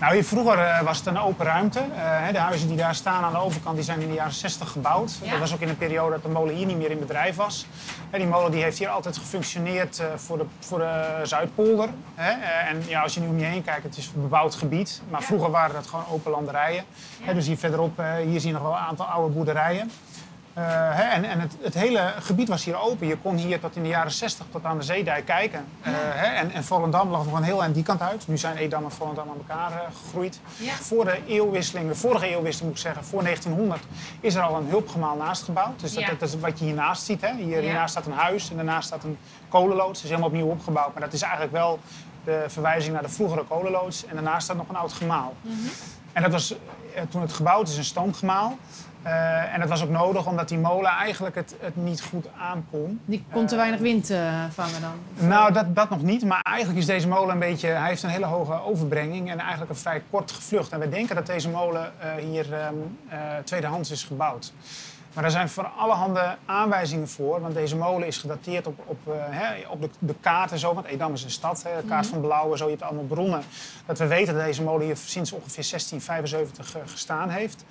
Nou, 0.00 0.14
hier 0.14 0.24
vroeger 0.24 0.58
eh, 0.58 0.80
was 0.82 0.98
het 0.98 1.06
een 1.06 1.18
open 1.18 1.46
ruimte. 1.46 1.78
Eh, 1.80 2.28
de 2.32 2.38
huizen 2.38 2.68
die 2.68 2.76
daar 2.76 2.94
staan 2.94 3.24
aan 3.24 3.32
de 3.32 3.38
overkant 3.38 3.74
die 3.74 3.84
zijn 3.84 4.00
in 4.00 4.08
de 4.08 4.14
jaren 4.14 4.32
60 4.32 4.70
gebouwd. 4.70 5.18
Ja. 5.22 5.30
Dat 5.30 5.38
was 5.40 5.54
ook 5.54 5.60
in 5.60 5.68
een 5.68 5.76
periode 5.76 6.10
dat 6.10 6.22
de 6.22 6.28
molen 6.28 6.54
hier 6.54 6.66
niet 6.66 6.76
meer 6.76 6.90
in 6.90 6.98
bedrijf 6.98 7.36
was. 7.36 7.66
Die 8.10 8.26
molen 8.26 8.50
die 8.50 8.62
heeft 8.62 8.78
hier 8.78 8.88
altijd 8.88 9.16
gefunctioneerd 9.16 9.98
eh, 9.98 10.06
voor, 10.16 10.38
de, 10.38 10.44
voor 10.58 10.78
de 10.78 11.20
Zuidpolder. 11.22 11.88
En 12.68 12.82
ja, 12.86 13.02
als 13.02 13.14
je 13.14 13.20
nu 13.20 13.26
om 13.26 13.38
je 13.38 13.44
heen 13.44 13.64
kijkt, 13.64 13.82
het 13.82 13.96
is 13.96 14.10
een 14.14 14.22
bebouwd 14.22 14.54
gebied. 14.54 15.02
Maar 15.10 15.20
Ja. 15.20 15.26
vroeger 15.26 15.50
waren 15.50 15.74
dat 15.74 15.86
gewoon 15.86 16.04
open 16.10 16.30
landerijen. 16.30 16.84
Dus 17.34 17.46
hier 17.46 17.58
verderop, 17.58 18.00
hier 18.24 18.40
zie 18.40 18.48
je 18.48 18.54
nog 18.54 18.62
wel 18.62 18.72
een 18.72 18.78
aantal 18.78 19.06
oude 19.06 19.34
boerderijen. 19.34 19.90
Eh, 20.56 20.64
hè, 20.68 21.02
en 21.02 21.24
en 21.24 21.40
het, 21.40 21.56
het 21.60 21.74
hele 21.74 22.12
gebied 22.18 22.48
was 22.48 22.64
hier 22.64 22.80
open. 22.80 23.06
Je 23.06 23.16
kon 23.16 23.36
hier 23.36 23.60
tot 23.60 23.76
in 23.76 23.82
de 23.82 23.88
jaren 23.88 24.10
60 24.10 24.46
tot 24.50 24.64
aan 24.64 24.78
de 24.78 24.84
zeedijk 24.84 25.24
kijken. 25.26 25.64
Eh, 25.82 25.92
hè, 25.94 26.26
en, 26.26 26.50
en 26.50 26.64
Volendam 26.64 27.10
lag 27.10 27.24
nog 27.24 27.36
een 27.36 27.42
heel 27.42 27.62
eind 27.62 27.74
die 27.74 27.82
kant 27.82 28.00
uit. 28.00 28.28
Nu 28.28 28.38
zijn 28.38 28.56
Edam 28.56 28.84
en 28.84 28.90
Volendam 28.90 29.28
aan 29.28 29.36
elkaar 29.36 29.70
eh, 29.72 29.78
gegroeid. 30.02 30.40
Ja. 30.56 30.72
Voor 30.72 31.04
de 31.04 31.18
eeuwwisseling, 31.26 31.88
de 31.88 31.94
vorige 31.94 32.26
eeuwwisseling 32.28 32.70
moet 32.70 32.78
ik 32.80 32.86
zeggen, 32.86 33.04
voor 33.04 33.22
1900 33.22 33.82
is 34.20 34.34
er 34.34 34.42
al 34.42 34.56
een 34.56 34.68
hulpgemaal 34.68 35.16
naast 35.16 35.42
gebouwd. 35.42 35.80
Dus 35.80 35.94
dat, 35.94 36.02
Ja. 36.02 36.08
dat 36.10 36.22
is 36.28 36.38
wat 36.40 36.58
je 36.58 36.64
hiernaast 36.64 37.04
ziet. 37.04 37.20
Hè. 37.20 37.34
Hier. 37.34 37.60
Hiernaast 37.60 37.90
staat 37.90 38.06
een 38.06 38.12
huis 38.12 38.50
en 38.50 38.56
daarnaast 38.56 38.86
staat 38.86 39.04
een 39.04 39.18
kolenloods. 39.48 39.88
Het 39.88 40.02
is 40.02 40.08
helemaal 40.10 40.28
opnieuw 40.28 40.46
opgebouwd. 40.46 40.92
Maar 40.92 41.02
dat 41.02 41.12
is 41.12 41.22
eigenlijk 41.22 41.52
wel 41.52 41.78
de 42.24 42.44
verwijzing 42.46 42.92
naar 42.92 43.02
de 43.02 43.08
vroegere 43.08 43.44
kolenloods. 43.44 44.06
En 44.06 44.14
daarnaast 44.14 44.44
staat 44.44 44.56
nog 44.56 44.68
een 44.68 44.76
oud 44.76 44.92
gemaal. 44.92 45.34
Mhm. 45.40 45.54
En 46.12 46.22
dat 46.22 46.32
was 46.32 46.54
toen 47.10 47.20
het 47.20 47.32
gebouwd 47.32 47.68
is 47.68 47.76
een 47.76 47.84
stoomgemaal. 47.84 48.56
Eh, 49.06 49.54
en 49.54 49.60
dat 49.60 49.68
was 49.68 49.82
ook 49.82 49.90
nodig 49.90 50.26
omdat 50.26 50.48
die 50.48 50.58
molen 50.58 50.90
eigenlijk 50.90 51.34
het, 51.34 51.54
het 51.60 51.76
niet 51.76 52.02
goed 52.02 52.26
aankon. 52.38 53.00
Die 53.04 53.24
kon 53.32 53.46
te 53.46 53.56
weinig 53.56 53.80
wind 53.80 54.10
eh, 54.10 54.18
vangen 54.50 54.80
dan? 54.80 54.92
Of, 55.14 55.22
eh, 55.22 55.28
Nou, 55.28 55.52
dat, 55.52 55.74
dat 55.74 55.90
nog 55.90 56.02
niet. 56.02 56.24
Maar 56.24 56.40
eigenlijk 56.42 56.78
is 56.78 56.86
deze 56.86 57.08
molen 57.08 57.30
een 57.30 57.38
beetje... 57.38 57.68
Hij 57.68 57.88
heeft 57.88 58.02
een 58.02 58.10
hele 58.10 58.26
hoge 58.26 58.62
overbrenging 58.62 59.30
en 59.30 59.38
eigenlijk 59.38 59.70
een 59.70 59.76
vrij 59.76 60.02
kort 60.10 60.32
gevlucht. 60.32 60.72
En 60.72 60.80
we 60.80 60.88
denken 60.88 61.14
dat 61.14 61.26
deze 61.26 61.48
molen 61.48 61.92
eh, 61.98 62.14
hier 62.14 62.54
ehm, 62.54 62.74
eh, 63.08 63.18
tweedehands 63.44 63.90
is 63.90 64.04
gebouwd. 64.04 64.52
Maar 65.16 65.24
daar 65.24 65.34
zijn 65.34 65.48
voor 65.48 65.70
allerhande 65.76 66.36
aanwijzingen 66.44 67.08
voor. 67.08 67.40
Want 67.40 67.54
deze 67.54 67.76
molen 67.76 68.06
is 68.06 68.18
gedateerd 68.18 68.66
op, 68.66 68.78
op, 68.86 68.98
eh, 69.06 69.12
hè, 69.18 69.68
op 69.68 69.80
de, 69.80 69.88
de 69.98 70.14
kaart 70.20 70.52
en 70.52 70.58
zo. 70.58 70.74
Want 70.74 70.86
Edam 70.86 71.12
is 71.12 71.24
een 71.24 71.30
stad, 71.30 71.62
hè, 71.62 71.80
de 71.80 71.88
kaart 71.88 72.06
van 72.06 72.20
Blauw 72.20 72.52
en 72.52 72.58
zo. 72.58 72.64
Je 72.64 72.70
hebt 72.70 72.82
allemaal 72.82 73.04
bronnen. 73.04 73.42
Dat 73.86 73.98
we 73.98 74.06
weten 74.06 74.34
dat 74.34 74.44
deze 74.44 74.62
molen 74.62 74.86
hier 74.86 74.96
sinds 74.96 75.32
ongeveer 75.32 75.64
1675 75.70 76.76
eh, 76.76 76.82
gestaan 76.86 77.28
heeft. 77.28 77.64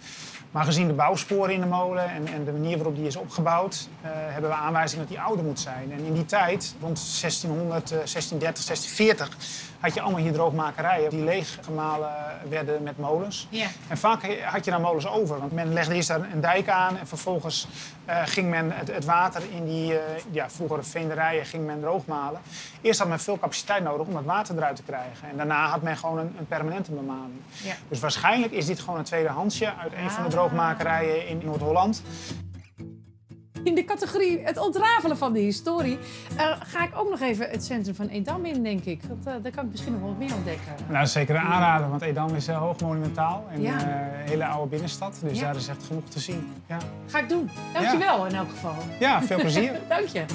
Maar 0.56 0.66
gezien 0.66 0.88
de 0.88 0.94
bouwsporen 0.94 1.54
in 1.54 1.60
de 1.60 1.66
molen 1.66 2.10
en, 2.10 2.28
en 2.28 2.44
de 2.44 2.52
manier 2.52 2.76
waarop 2.76 2.96
die 2.96 3.06
is 3.06 3.16
opgebouwd, 3.16 3.88
eh, 4.02 4.10
hebben 4.14 4.50
we 4.50 4.56
aanwijzingen 4.56 5.06
dat 5.08 5.16
die 5.16 5.24
ouder 5.24 5.46
moet 5.46 5.60
zijn. 5.60 5.92
En 5.92 6.00
in 6.00 6.14
die 6.14 6.26
tijd, 6.26 6.76
rond 6.82 7.00
1600, 7.20 7.92
eh, 7.92 7.98
1630, 7.98 8.64
1640, 8.64 9.38
had 9.86 9.94
je 9.94 10.02
allemaal 10.02 10.22
hier 10.22 10.34
droogmakerijen 10.34 11.10
die 11.10 11.24
leeggemalen 11.24 12.12
werden 12.50 12.84
met 12.84 12.98
molens. 12.98 13.48
Ja. 13.50 13.68
En 13.88 13.98
vaak 13.98 14.26
had 14.44 14.66
je 14.66 14.72
daar 14.72 14.82
molens 14.82 15.08
over, 15.08 15.40
want 15.40 15.52
men 15.52 15.74
legde 15.74 15.94
eerst 15.96 16.08
daar 16.08 16.32
een 16.34 16.42
dijk 16.42 16.70
aan 16.70 16.98
en 16.98 17.08
vervolgens 17.08 17.68
eh, 18.06 18.22
ging 18.26 18.50
men 18.50 18.72
het, 18.72 18.88
het 18.92 19.06
water 19.06 19.42
in 19.52 19.66
die 19.66 19.94
eh, 19.94 20.00
ja, 20.32 20.50
vroegere 20.50 20.84
veenderijen 20.84 21.46
ging 21.46 21.66
men 21.66 21.82
droogmalen. 21.82 22.42
Eerst 22.82 23.00
had 23.00 23.08
men 23.08 23.20
veel 23.20 23.40
capaciteit 23.40 23.84
nodig 23.84 24.08
om 24.08 24.16
het 24.16 24.26
water 24.26 24.56
eruit 24.58 24.76
te 24.76 24.84
krijgen. 24.84 25.30
En 25.30 25.38
daarna 25.38 25.68
had 25.68 25.82
men 25.82 25.98
gewoon 25.98 26.18
een, 26.18 26.36
een 26.40 26.48
permanente 26.48 26.92
bemaling. 26.92 27.42
Ja. 27.64 27.74
Dus 27.90 28.00
waarschijnlijk 28.00 28.52
is 28.54 28.66
dit 28.66 28.80
gewoon 28.80 29.00
een 29.00 29.06
tweedehandsje 29.06 29.66
uit 29.66 29.94
een 29.94 30.12
van 30.12 30.24
de 30.24 30.30
Ah. 30.30 30.34
droogmakerijen 30.36 31.28
in 31.28 31.42
Noord-Holland. 31.44 32.02
In 33.70 33.76
de 33.76 33.86
categorie 33.86 34.40
het 34.44 34.58
ontrafelen 34.58 35.18
van 35.18 35.34
de 35.34 35.40
historie 35.40 35.98
eh, 36.38 36.52
ga 36.66 36.84
ik 36.84 36.90
ook 36.98 37.10
nog 37.10 37.20
even 37.22 37.50
het 37.50 37.66
centrum 37.66 37.96
van 37.96 38.08
Edam 38.08 38.46
in, 38.46 38.64
denk 38.64 38.84
ik. 38.86 39.02
Dat, 39.08 39.18
eh, 39.36 39.44
daar 39.44 39.52
kan 39.52 39.66
ik 39.66 39.72
misschien 39.72 39.92
nog 39.92 40.02
wel 40.02 40.10
wat 40.10 40.20
meer 40.20 40.36
ontdekken. 40.36 40.74
Nou, 40.78 40.94
dat 40.98 41.08
is 41.08 41.12
zeker 41.12 41.36
een 41.36 41.42
aanrader, 41.42 41.90
want 41.90 42.02
Edam 42.02 42.36
is 42.36 42.48
uh, 42.50 42.58
hoog 42.58 42.80
monumentaal 42.80 43.46
en 43.52 43.62
Ja. 43.62 43.74
eh, 43.80 44.22
een 44.22 44.30
hele 44.30 44.46
oude 44.46 44.70
binnenstad. 44.70 45.20
Dus 45.24 45.40
Ja. 45.40 45.46
daar 45.46 45.56
is 45.56 45.68
echt 45.68 45.84
genoeg 45.84 46.04
te 46.10 46.20
zien. 46.20 46.54
Ja, 46.68 46.78
Ga 47.08 47.20
ik 47.20 47.30
doen. 47.30 47.50
Dankjewel 47.74 48.26
in 48.26 48.36
elk 48.36 48.50
geval. 48.50 48.76
ja 49.00 49.22
veel 49.24 49.38
plezier. 49.40 49.80
Dank 49.90 50.08
je. 50.08 50.26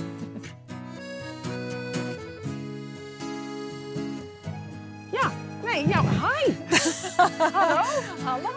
Ja, 5.13 5.31
nee, 5.65 5.89
ja, 5.89 6.03
hi. 6.03 6.53
Hallo. 7.53 7.83
Hallo, 8.25 8.49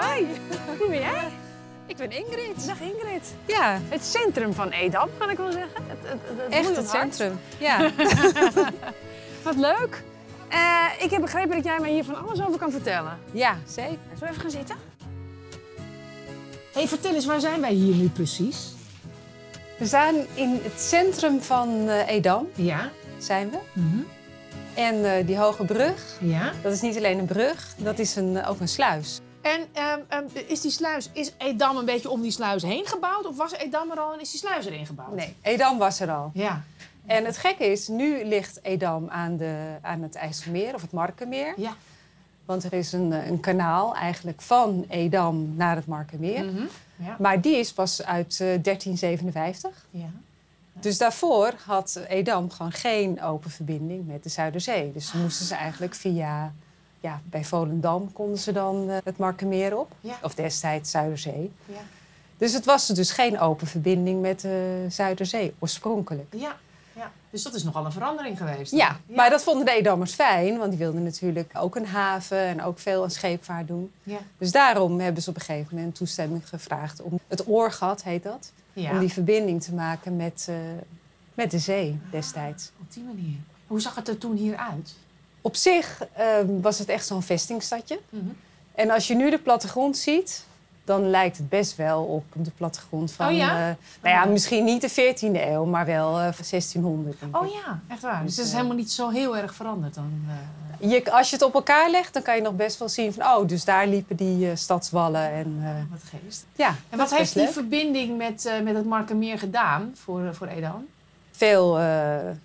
Hi. 0.00 0.24
Wie 0.78 0.88
ben 0.88 0.98
jij? 0.98 1.28
Ik 1.88 1.96
ben 1.96 2.10
Ingrid. 2.10 2.66
Dag 2.66 2.80
Ingrid. 2.80 3.34
Ja, 3.46 3.78
Het 3.88 4.04
centrum 4.04 4.52
van 4.52 4.70
Edam, 4.70 5.08
kan 5.18 5.30
ik 5.30 5.36
wel 5.36 5.52
zeggen. 5.52 5.70
Het, 5.88 5.98
het, 6.02 6.18
het, 6.36 6.52
echt 6.52 6.76
het 6.76 6.90
hart. 6.90 7.14
centrum. 7.14 7.38
Ja. 7.58 7.90
Wat 9.42 9.56
leuk. 9.56 10.02
Eh, 10.48 10.84
ik 11.00 11.10
heb 11.10 11.20
begrepen 11.20 11.56
dat 11.56 11.64
jij 11.64 11.78
mij 11.80 11.90
hier 11.90 12.04
van 12.04 12.26
alles 12.26 12.40
over 12.46 12.58
kan 12.58 12.70
vertellen. 12.70 13.18
ja, 13.32 13.56
zeker. 13.66 13.96
Zullen 14.14 14.18
we 14.18 14.26
even 14.28 14.40
gaan 14.40 14.50
zitten? 14.50 14.76
hey, 16.72 16.88
vertel 16.88 17.14
eens, 17.14 17.26
waar 17.26 17.40
zijn 17.40 17.60
wij 17.60 17.72
hier 17.72 17.94
nu 17.94 18.08
precies? 18.08 18.72
We 19.78 19.86
zijn 19.86 20.14
in 20.34 20.60
het 20.62 20.80
centrum 20.80 21.42
van 21.42 21.88
eh, 21.88 22.08
Edam, 22.08 22.48
Ja. 22.54 22.90
zijn 23.18 23.50
we. 23.50 23.58
En 24.74 25.04
eh, 25.16 25.26
die 25.26 25.36
hoge 25.38 25.64
brug, 25.64 26.16
Ja. 26.20 26.52
dat 26.62 26.72
is 26.72 26.80
niet 26.80 26.96
alleen 26.96 27.18
een 27.18 27.26
brug, 27.26 27.74
dat 27.76 27.98
is 27.98 28.16
een, 28.16 28.44
ook 28.44 28.60
een 28.60 28.68
sluis. 28.68 29.20
En 29.40 29.66
ehm, 29.72 30.00
ehm, 30.08 30.24
is 30.46 30.60
die 30.60 30.70
sluis, 30.70 31.10
is 31.12 31.32
Edam 31.38 31.76
een 31.76 31.84
beetje 31.84 32.10
om 32.10 32.22
die 32.22 32.30
sluis 32.30 32.62
heen 32.62 32.86
gebouwd? 32.86 33.26
Of 33.26 33.36
was 33.36 33.52
Edam 33.52 33.90
er 33.90 34.00
al 34.00 34.12
en 34.12 34.20
is 34.20 34.30
die 34.30 34.40
sluis 34.40 34.66
erin 34.66 34.86
gebouwd? 34.86 35.14
Nee, 35.14 35.36
Edam 35.42 35.78
was 35.78 36.00
er 36.00 36.10
al. 36.10 36.30
Ja. 36.34 36.62
En 37.06 37.24
het 37.24 37.38
gekke 37.38 37.64
is, 37.64 37.88
nu 37.88 38.24
ligt 38.24 38.58
Edam 38.62 39.08
aan, 39.08 39.36
de, 39.36 39.76
aan 39.82 40.02
het 40.02 40.14
IJsselmeer 40.14 40.74
of 40.74 40.82
het 40.82 40.92
Markenmeer. 40.92 41.54
Ja. 41.56 41.76
Want 42.44 42.64
er 42.64 42.72
is 42.72 42.92
een, 42.92 43.12
eh, 43.12 43.26
een 43.26 43.40
kanaal 43.40 43.94
eigenlijk 43.94 44.40
van 44.40 44.84
Edam 44.88 45.56
naar 45.56 45.76
het 45.76 45.86
Markenmeer. 45.86 46.44
Mhm. 46.44 46.62
Ja. 46.96 47.16
Maar 47.18 47.40
die 47.40 47.56
is 47.56 47.72
pas 47.72 48.04
uit 48.04 48.40
eh, 48.40 48.62
1357. 48.62 49.86
ja. 49.90 50.10
Dus 50.80 50.98
daarvoor 50.98 51.54
had 51.64 52.00
Edam 52.08 52.50
gewoon 52.50 52.72
geen 52.72 53.22
open 53.22 53.50
verbinding 53.50 54.06
met 54.06 54.22
de 54.22 54.28
Zuiderzee. 54.28 54.92
Dus 54.92 55.12
moesten 55.12 55.46
ze 55.46 55.54
eigenlijk 55.54 55.94
via, 55.94 56.52
ja, 57.00 57.20
bij 57.24 57.44
Volendam 57.44 58.12
konden 58.12 58.38
ze 58.38 58.52
dan 58.52 58.90
eh, 58.90 58.96
het 59.04 59.18
Markenmeer 59.18 59.78
op. 59.78 59.92
Ja. 60.00 60.18
Of 60.22 60.34
destijds 60.34 60.90
Zuiderzee. 60.90 61.52
Ja. 61.66 61.80
Dus 62.36 62.52
het 62.52 62.64
was 62.64 62.86
dus 62.86 63.10
geen 63.10 63.38
open 63.40 63.66
verbinding 63.66 64.20
met 64.20 64.40
de 64.40 64.86
Zuiderzee, 64.88 65.54
oorspronkelijk. 65.58 66.34
Ja. 66.36 66.56
ja. 66.92 67.10
Dus 67.30 67.42
dat 67.42 67.54
is 67.54 67.62
nogal 67.64 67.84
een 67.84 67.92
verandering 67.92 68.38
geweest. 68.38 68.72
Ja, 68.72 68.96
maar 69.06 69.30
dat 69.30 69.42
vonden 69.42 69.64
de 69.64 69.72
Edammers 69.72 70.12
fijn, 70.14 70.58
want 70.58 70.70
die 70.70 70.78
wilden 70.78 71.02
natuurlijk 71.02 71.50
ook 71.56 71.76
een 71.76 71.86
haven 71.86 72.38
en 72.38 72.62
ook 72.62 72.78
veel 72.78 73.02
aan 73.02 73.10
scheepvaart 73.10 73.68
doen. 73.68 73.92
Ja. 74.02 74.18
Dus 74.38 74.52
daarom 74.52 75.00
hebben 75.00 75.22
ze 75.22 75.30
op 75.30 75.36
een 75.36 75.42
gegeven 75.42 75.76
moment 75.76 75.94
toestemming 75.94 76.48
gevraagd 76.48 77.02
om 77.02 77.18
het 77.28 77.48
oorgat, 77.48 78.02
heet 78.02 78.22
dat, 78.22 78.52
Ja. 78.72 78.90
om 78.90 78.98
die 78.98 79.12
verbinding 79.12 79.62
te 79.62 79.74
maken 79.74 80.16
met, 80.16 80.46
eh, 80.48 80.54
met 81.34 81.50
de 81.50 81.58
zee 81.58 81.98
destijds. 82.10 82.70
Op 82.80 82.92
die 82.92 83.02
manier. 83.02 83.36
Hoe 83.66 83.80
zag 83.80 83.94
het 83.94 84.08
er 84.08 84.18
toen 84.18 84.36
hier 84.36 84.56
uit? 84.56 84.94
Op 85.40 85.56
zich 85.56 86.04
ehm, 86.12 86.60
was 86.60 86.78
het 86.78 86.88
echt 86.88 87.06
zo'n 87.06 87.22
vestingstadje. 87.22 88.00
Mhm. 88.10 88.24
En 88.74 88.90
als 88.90 89.06
je 89.06 89.14
nu 89.14 89.30
de 89.30 89.38
plattegrond 89.38 89.96
ziet, 89.96 90.44
dan 90.88 91.10
lijkt 91.10 91.36
het 91.36 91.48
best 91.48 91.76
wel 91.76 92.04
op 92.04 92.24
de 92.32 92.50
plattegrond 92.50 93.12
van... 93.12 93.26
Oh 93.28 93.36
ja? 93.36 93.48
eh, 93.48 93.74
nou 94.02 94.14
ja, 94.14 94.24
misschien 94.24 94.64
niet 94.64 94.80
de 94.80 94.90
14e 94.90 95.40
eeuw, 95.46 95.64
maar 95.64 95.86
wel 95.86 96.08
eh, 96.08 96.32
van 96.32 96.44
1600. 96.50 97.20
denk 97.20 97.36
ik. 97.36 97.42
Oh 97.42 97.48
ja, 97.52 97.80
echt 97.88 98.02
waar. 98.02 98.22
Dus 98.24 98.36
het 98.36 98.44
is 98.44 98.50
eh, 98.50 98.56
helemaal 98.56 98.76
niet 98.76 98.92
zo 98.92 99.08
heel 99.08 99.36
erg 99.36 99.54
veranderd 99.54 99.94
dan. 99.94 100.26
Je, 100.80 101.12
als 101.12 101.30
je 101.30 101.36
het 101.36 101.44
op 101.44 101.54
elkaar 101.54 101.90
legt, 101.90 102.12
dan 102.12 102.22
kan 102.22 102.36
je 102.36 102.42
nog 102.42 102.56
best 102.56 102.78
wel 102.78 102.88
zien 102.88 103.12
van... 103.12 103.24
oh, 103.24 103.48
dus 103.48 103.64
daar 103.64 103.86
liepen 103.86 104.16
die 104.16 104.56
stadswallen 104.56 105.30
en... 105.32 105.62
wat 105.90 106.00
geest. 106.02 106.46
ja, 106.56 106.74
En 106.88 106.98
wat 106.98 107.16
heeft 107.16 107.34
die 107.34 107.42
leuk. 107.42 107.52
verbinding 107.52 108.16
met, 108.16 108.52
met 108.62 108.74
het 108.74 108.84
Markermeer 108.84 109.38
gedaan 109.38 109.92
voor, 109.94 110.34
voor 110.34 110.46
Edam? 110.46 110.86
Veel 111.38 111.78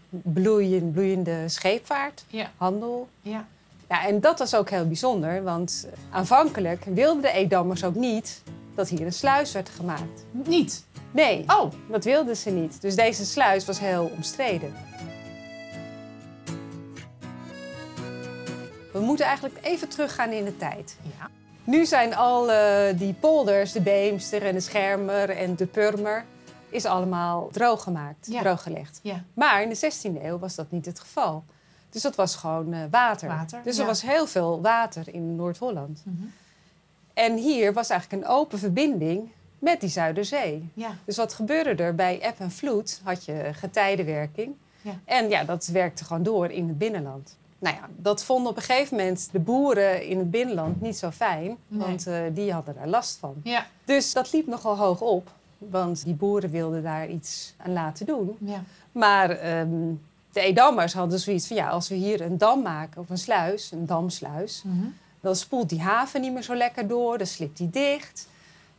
bloeien, 0.10 0.92
bloeiende 0.92 1.50
scheepvaart, 1.50 2.24
Ja. 2.28 2.52
handel. 2.58 3.08
Ja. 3.22 3.46
Ja, 3.90 4.06
en 4.08 4.20
dat 4.20 4.40
was 4.40 4.56
ook 4.56 4.70
heel 4.70 4.88
bijzonder, 4.88 5.44
want 5.44 5.88
aanvankelijk 6.12 6.84
wilden 6.86 7.22
de 7.22 7.32
Edammers 7.32 7.84
ook 7.84 7.96
niet... 7.96 8.42
dat 8.76 8.90
hier 8.90 9.06
een 9.06 9.14
sluis 9.14 9.52
werd 9.52 9.70
gemaakt. 9.70 10.26
Niet? 10.32 10.86
Nee, 11.12 11.44
Oh, 11.48 11.72
dat 11.90 12.04
wilden 12.04 12.38
ze 12.38 12.50
niet. 12.50 12.82
Dus 12.82 12.96
deze 12.96 13.26
sluis 13.26 13.66
was 13.66 13.80
heel 13.80 14.12
omstreden. 14.16 14.74
We 18.92 19.00
moeten 19.00 19.26
eigenlijk 19.26 19.58
even 19.62 19.90
teruggaan 19.90 20.32
in 20.32 20.46
de 20.46 20.58
tijd. 20.58 20.98
ja. 21.20 21.30
Nu 21.64 21.86
zijn 21.86 22.16
al 22.16 22.52
eh, 22.52 22.98
die 22.98 23.14
polders, 23.20 23.72
de 23.72 23.82
Beemster 23.82 24.46
en 24.46 24.54
de 24.54 24.60
Schermer 24.60 25.30
en 25.30 25.56
de 25.56 25.66
Purmer, 25.66 26.26
is 26.74 26.86
allemaal 26.86 27.50
droog 27.52 27.84
gemaakt, 27.84 28.28
Ja. 28.30 28.42
drooggelegd. 28.42 29.00
Ja. 29.04 29.24
Maar 29.34 29.62
in 29.62 29.70
de 29.70 29.76
16e 29.76 30.24
eeuw 30.24 30.40
was 30.40 30.56
dat 30.56 30.72
niet 30.72 30.86
het 30.86 31.00
geval. 31.00 31.44
Dus 31.90 32.02
dat 32.02 32.16
was 32.16 32.36
gewoon 32.36 32.74
eh, 32.74 32.80
water. 32.92 33.28
Water, 33.28 33.60
Dus 33.64 33.76
ja. 33.76 33.82
er 33.82 33.88
was 33.88 34.02
heel 34.02 34.28
veel 34.28 34.62
water 34.62 35.14
in 35.14 35.36
Noord-Holland. 35.36 36.02
Mhm. 36.06 36.24
En 37.14 37.38
hier 37.38 37.74
was 37.74 37.90
eigenlijk 37.90 38.24
een 38.24 38.30
open 38.30 38.60
verbinding 38.60 39.30
met 39.60 39.80
die 39.80 39.90
Zuiderzee. 39.90 40.70
Dus 41.06 41.18
wat 41.18 41.34
gebeurde 41.34 41.84
er? 41.84 41.96
Bij 41.96 42.22
eb 42.22 42.40
en 42.40 42.52
vloed 42.52 43.02
had 43.04 43.26
je 43.26 43.50
getijdenwerking. 43.54 44.56
En 45.06 45.30
ja, 45.30 45.44
dat 45.44 45.66
werkte 45.66 46.04
gewoon 46.04 46.24
door 46.24 46.50
in 46.52 46.68
het 46.68 46.78
binnenland. 46.78 47.36
Nou 47.60 47.76
ja, 47.76 47.90
dat 47.98 48.24
vonden 48.24 48.52
op 48.52 48.58
een 48.58 48.64
gegeven 48.64 48.98
moment 48.98 49.30
de 49.32 49.40
boeren 49.40 50.06
in 50.06 50.18
het 50.18 50.32
binnenland 50.32 50.82
niet 50.82 50.98
zo 50.98 51.12
fijn. 51.12 51.58
Nee. 51.68 51.88
Want 51.88 52.08
eh, 52.08 52.16
die 52.32 52.54
hadden 52.54 52.76
daar 52.76 52.88
last 52.88 53.18
van. 53.20 53.36
Ja. 53.44 53.66
Dus 53.86 54.14
dat 54.14 54.34
liep 54.34 54.48
nogal 54.48 54.78
hoog 54.78 55.02
op. 55.02 55.32
Want 55.70 56.04
die 56.04 56.14
boeren 56.14 56.50
wilden 56.50 56.84
daar 56.84 57.10
iets 57.10 57.54
aan 57.58 57.74
laten 57.74 58.06
doen. 58.06 58.38
Ja. 58.40 58.64
Maar 58.92 59.30
ehm, 59.30 59.70
de 60.32 60.40
Edammers 60.40 60.94
hadden 60.94 61.20
zoiets 61.20 61.48
van... 61.48 61.56
ja, 61.56 61.70
als 61.70 61.90
we 61.90 61.96
hier 61.96 62.22
een 62.22 62.38
dam 62.38 62.62
maken 62.62 63.02
of 63.02 63.10
een 63.10 63.18
sluis, 63.18 63.72
een 63.72 63.86
damsluis... 63.86 64.64
Mhm. 64.66 64.86
dan 65.22 65.36
spoelt 65.36 65.70
die 65.70 65.82
haven 65.82 66.22
niet 66.22 66.34
meer 66.34 66.44
zo 66.44 66.56
lekker 66.56 66.88
door, 66.88 67.18
dan 67.18 67.28
slipt 67.28 67.58
die 67.58 67.70
dicht. 67.70 68.28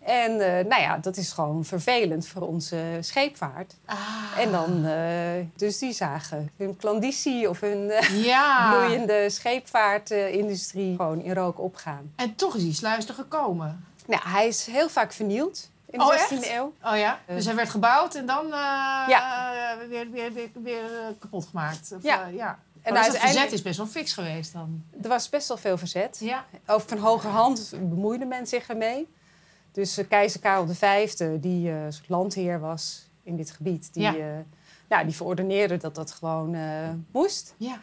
En 0.05 0.41
eh, 0.41 0.65
nou 0.65 0.83
ja, 0.83 0.99
dat 0.99 1.17
is 1.17 1.33
gewoon 1.33 1.65
vervelend 1.65 2.27
voor 2.27 2.43
onze 2.43 2.99
scheepvaart. 3.01 3.75
Ah. 3.85 3.99
En 4.39 4.53
dan, 4.53 4.85
eh, 4.85 5.47
dus 5.57 5.79
die 5.79 5.93
zagen 5.93 6.51
hun 6.57 6.77
klandizie 6.77 7.49
of 7.49 7.61
hun 7.61 7.91
eh, 7.91 8.25
Ja. 8.25 8.71
bloeiende 8.73 9.31
scheepvaartindustrie 9.31 10.97
gewoon 10.97 11.23
in 11.23 11.35
rook 11.35 11.61
opgaan. 11.61 12.13
En 12.17 12.35
toch 12.35 12.57
is 12.57 12.63
die 12.63 12.73
sluis 12.73 13.09
er 13.09 13.15
gekomen. 13.15 13.85
Nou, 14.07 14.23
hij 14.25 14.47
is 14.47 14.67
heel 14.67 14.89
vaak 14.89 15.13
vernield 15.13 15.71
in 15.95 16.01
de 16.01 16.05
Oh, 16.05 16.13
16e 16.13 16.19
echt? 16.43 16.51
eeuw. 16.51 16.73
Oh 16.83 16.97
ja? 16.97 17.19
Eh. 17.27 17.35
Dus 17.37 17.45
hij 17.45 17.55
werd 17.55 17.71
gebouwd 17.71 18.15
en 18.15 18.27
dan 18.27 18.45
eh, 18.45 18.51
Ja. 19.09 19.53
eh, 19.73 19.89
weer, 19.89 20.11
weer, 20.11 20.33
weer, 20.33 20.49
weer 20.63 21.15
kapot 21.19 21.47
gemaakt. 21.47 21.93
Of, 21.97 22.03
Ja. 22.03 22.27
ja. 22.27 22.59
En 22.83 22.95
dus 22.95 23.03
het 23.07 23.13
uiteindelijk- 23.13 23.21
verzet 23.21 23.53
is 23.53 23.63
best 23.63 23.77
wel 23.77 23.87
fix 23.87 24.13
geweest 24.13 24.53
dan. 24.53 24.83
Er 25.03 25.09
was 25.09 25.29
best 25.29 25.49
wel 25.49 25.57
veel 25.57 25.79
verzet. 25.79 26.17
Ja. 26.21 26.45
Ook 26.67 26.81
van 26.81 26.99
hogerhand 26.99 27.73
bemoeide 27.81 28.25
men 28.25 28.47
zich 28.47 28.69
ermee. 28.69 29.09
Dus 29.73 29.99
keizer 30.09 30.41
Karel 30.41 30.67
V, 30.69 31.13
die 31.41 31.73
landheer 32.07 32.61
was 32.61 33.09
in 33.23 33.37
dit 33.37 33.51
gebied, 33.51 33.95
die, 33.95 34.03
Ja. 34.03 34.43
nou, 34.89 35.05
die 35.05 35.15
verordeneerde 35.17 35.77
dat 35.77 35.95
dat 35.95 36.11
gewoon 36.11 36.57
moest. 37.13 37.55
Ja. 37.57 37.79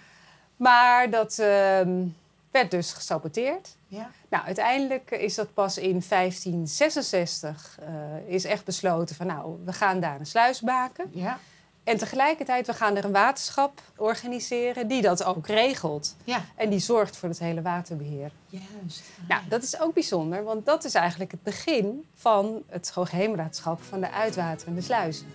Maar 0.55 1.09
dat 1.09 1.39
ehm, 1.39 2.05
werd 2.51 2.71
dus 2.71 2.93
gesaboteerd. 2.93 3.75
Ja. 3.87 4.11
Nou, 4.29 4.45
uiteindelijk 4.45 5.11
is 5.11 5.35
dat 5.35 5.53
pas 5.53 5.77
in 5.77 6.03
1566 6.09 7.79
eh, 7.79 8.33
is 8.33 8.43
echt 8.43 8.65
besloten 8.65 9.15
van 9.15 9.27
nou, 9.27 9.55
we 9.65 9.73
gaan 9.73 9.99
daar 9.99 10.19
een 10.19 10.25
sluis 10.25 10.61
maken. 10.61 11.09
Ja. 11.13 11.39
En 11.83 11.97
tegelijkertijd, 11.97 12.67
we 12.67 12.73
gaan 12.73 12.95
er 12.95 13.05
een 13.05 13.11
waterschap 13.11 13.81
organiseren 13.95 14.87
die 14.87 15.01
dat 15.01 15.23
ook 15.23 15.47
regelt. 15.47 16.15
Ja. 16.23 16.41
En 16.55 16.69
die 16.69 16.79
zorgt 16.79 17.17
voor 17.17 17.29
het 17.29 17.39
hele 17.39 17.61
waterbeheer. 17.61 18.31
Juist. 18.49 19.03
Nou, 19.27 19.41
dat 19.49 19.63
is 19.63 19.79
ook 19.79 19.93
bijzonder, 19.93 20.43
want 20.43 20.65
dat 20.65 20.83
is 20.83 20.93
eigenlijk 20.93 21.31
het 21.31 21.43
begin 21.43 22.05
van 22.15 22.63
het 22.67 22.91
Hoogheemraadschap 22.91 23.81
van 23.83 23.99
de 23.99 24.11
uitwaterende 24.11 24.81
sluizen. 24.81 25.33